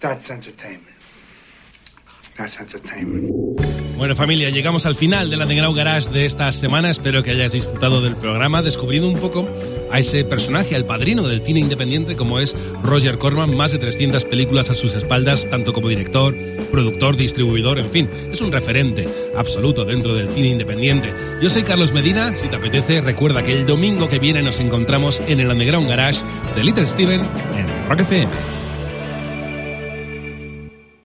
That's 0.00 0.30
entertainment. 0.30 1.01
Bueno 3.96 4.16
familia, 4.16 4.50
llegamos 4.50 4.86
al 4.86 4.96
final 4.96 5.30
del 5.30 5.40
Underground 5.42 5.76
Garage 5.76 6.10
de 6.10 6.24
esta 6.24 6.50
semana. 6.50 6.90
Espero 6.90 7.22
que 7.22 7.30
hayáis 7.30 7.52
disfrutado 7.52 8.00
del 8.00 8.16
programa, 8.16 8.62
descubriendo 8.62 9.08
un 9.08 9.18
poco 9.18 9.46
a 9.90 9.98
ese 9.98 10.24
personaje, 10.24 10.74
al 10.74 10.86
padrino 10.86 11.22
del 11.28 11.42
cine 11.42 11.60
independiente 11.60 12.16
como 12.16 12.40
es 12.40 12.56
Roger 12.82 13.18
Corman. 13.18 13.54
Más 13.54 13.72
de 13.72 13.78
300 13.78 14.24
películas 14.24 14.70
a 14.70 14.74
sus 14.74 14.94
espaldas, 14.94 15.48
tanto 15.50 15.72
como 15.72 15.88
director, 15.88 16.34
productor, 16.70 17.16
distribuidor, 17.16 17.78
en 17.78 17.90
fin. 17.90 18.08
Es 18.32 18.40
un 18.40 18.50
referente 18.50 19.06
absoluto 19.36 19.84
dentro 19.84 20.14
del 20.14 20.28
cine 20.30 20.48
independiente. 20.48 21.12
Yo 21.40 21.50
soy 21.50 21.62
Carlos 21.62 21.92
Medina. 21.92 22.34
Si 22.34 22.48
te 22.48 22.56
apetece, 22.56 23.02
recuerda 23.02 23.42
que 23.42 23.52
el 23.52 23.66
domingo 23.66 24.08
que 24.08 24.18
viene 24.18 24.42
nos 24.42 24.58
encontramos 24.58 25.20
en 25.28 25.40
el 25.40 25.50
Underground 25.50 25.88
Garage 25.88 26.22
de 26.56 26.64
Little 26.64 26.88
Steven 26.88 27.20
en 27.20 27.88
Rock 27.88 28.00
FM. 28.00 28.61